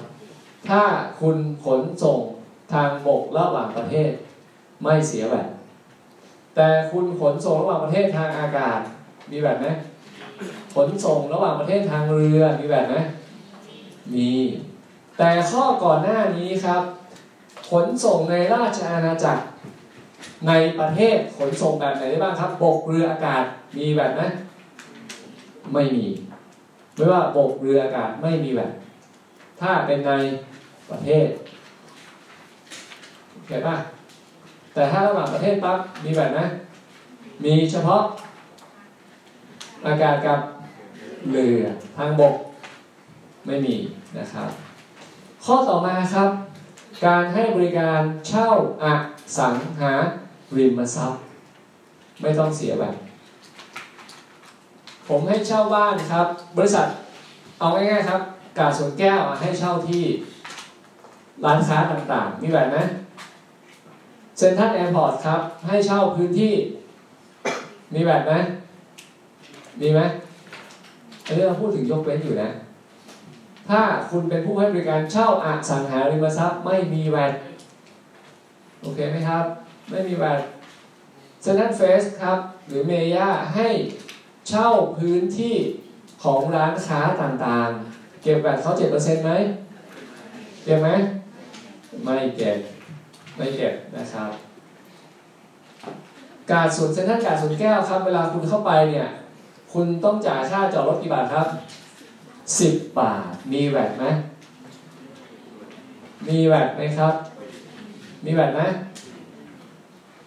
[0.69, 0.81] ถ้า
[1.21, 2.19] คุณขนส่ง
[2.73, 4.11] ทางบกระหว่างประเทศ
[4.81, 5.47] ไม่เสียแบบ
[6.55, 8.79] แต่คุณขนส่งระหว่างประเทศทางอากาศ
[9.31, 9.67] มีแบบไหม
[10.75, 12.95] ขนส่งระหว่างประเทศทางเรือมีแบบไหม
[14.13, 14.31] มี
[15.17, 16.83] แต่ข้อก่อนหน้านี้ครับ
[17.69, 19.43] ขนส่งในราชอาณาจักร
[20.47, 23.43] ในประเทศขนส่งแบบไหนได้บ้างครับ บกเรืออากาศ
[23.77, 24.21] มีแบบไหม
[25.73, 26.05] ไม่มี
[26.95, 28.71] ไม่ว่าบกเรืออากาศไม่มีแบบ
[29.61, 30.11] ถ้าเป็นใน
[30.89, 31.27] ประเทศ
[33.47, 33.75] เห็นป่ะ
[34.73, 36.45] แต่ถ้าระหว่างประเทศปั๊บมีแบบนะ
[37.43, 38.01] มีเฉพาะ
[39.87, 40.39] อากาศกับ
[41.31, 41.63] เรือ
[41.97, 42.35] ทางบก
[43.45, 43.75] ไม่มี
[44.17, 44.49] นะครับ
[45.45, 46.29] ข้อต่อมาครับ
[47.05, 48.47] การให้บริการเช่า
[48.83, 48.85] อ
[49.37, 49.91] สังหา
[50.57, 51.19] ริมทรัพย์
[52.21, 52.95] ไม่ต้องเสียแบบ
[55.07, 56.27] ผมให้เช่าบ้านครับ
[56.57, 56.87] บริษัท
[57.59, 58.21] เอาง่ายๆครับ
[58.57, 60.03] กาดสวนแก้วให้เช่าที่
[61.45, 62.77] ร้านค้าต่างๆ มี VAT ไหม
[64.37, 66.53] เซ็นทรัลแอร์พอร์ตครับ ให้เช่าพื้นที่
[67.93, 68.33] มี VAT ไหม
[69.81, 69.99] มีไหม
[71.25, 72.49] อันนี้เราพูดถึงยกเว้นอยู่นะ
[73.69, 73.81] ถ้า
[74.11, 77.33] คุณเป็นผู้ให้บริการเช่าอสังหาริมทรัพย์ไม่มี VAT
[78.81, 79.45] โอเคไหมครับ
[79.89, 80.39] ไม่มี VAT
[81.41, 82.37] เซ็นทรัลเฟสครับ
[82.67, 83.67] หรือเมย่าให้
[84.47, 84.67] เช่า
[84.97, 85.55] พื้นที่
[86.23, 89.31] ของร้านค้าต่างๆ เก็บแวดเขาเจ็ดเปอร์เซ็นต์ไหม
[90.63, 90.89] เก็บไหม
[92.03, 92.57] ไม่เก็บ
[93.37, 94.31] ไม่เก็บนะครับ
[96.51, 99.07] การสวนเซ็นทรัลการสวนแก้วครับ เวลาคุณเข้าไปเนี่ย
[99.73, 101.47] คุณต้องจ่ายค่าจอดรถกี่บาทครับ
[102.59, 104.05] สิบบาท มีแวดไหม
[106.27, 107.13] มีแวดไหมครับ
[108.25, 108.61] มีแวดไหม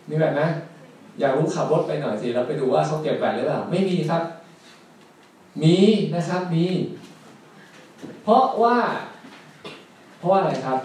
[0.08, 0.40] มีแวดไหม
[1.20, 4.22] อยากรู้ขับรถไปหน่อยสิแล้วไปดูว่าเขาเก็บแวดหรือเปล่าไม่มีครับ
[5.62, 5.76] มี
[6.14, 6.66] นะครับมี
[8.22, 8.76] เพราะว่า
[10.18, 10.78] เพราะว่าอะไรครับ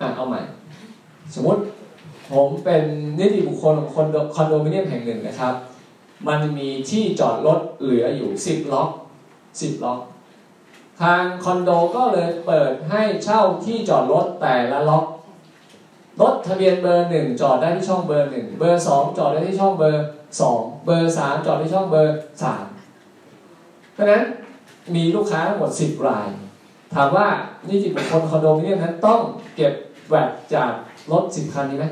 [0.00, 0.40] อะเอาใหม่
[1.34, 1.60] สมมติ
[2.30, 2.82] ผมเป็น
[3.18, 3.90] นิติบุคคลของ
[4.34, 5.54] คอนโดมิเนียมแห่งหนึ่งนะครับ
[6.28, 8.88] มันมีที่จอดรถเหลืออยู่สิบล็อก
[9.60, 9.98] สิบล็อก
[11.00, 15.04] ทางคอนโดก็เลยเปิดให้เช่าที่จอดรถแต่ละล็อก
[16.20, 20.04] รถทะเบียนเบอร์หนึ่งจอดได้ที่ช่องเบอร์หนึ่งเบอร์สองจอดได้ที่ช่องเบอร์
[20.40, 22.64] สองเบอร์สามจอดที่ช่องเบอร์สาม
[23.92, 24.22] เพราะนั้น
[24.94, 26.28] มีลูกค้าทั้งหมดสิบราย
[26.94, 27.26] ถามว่า
[27.68, 29.20] นิติบุคคลคอนโดมิเนียมนั้นต้อง
[29.56, 29.72] เก็บ
[30.08, 30.72] แวดจาก
[31.12, 31.86] รถสิบคันนี้ไหม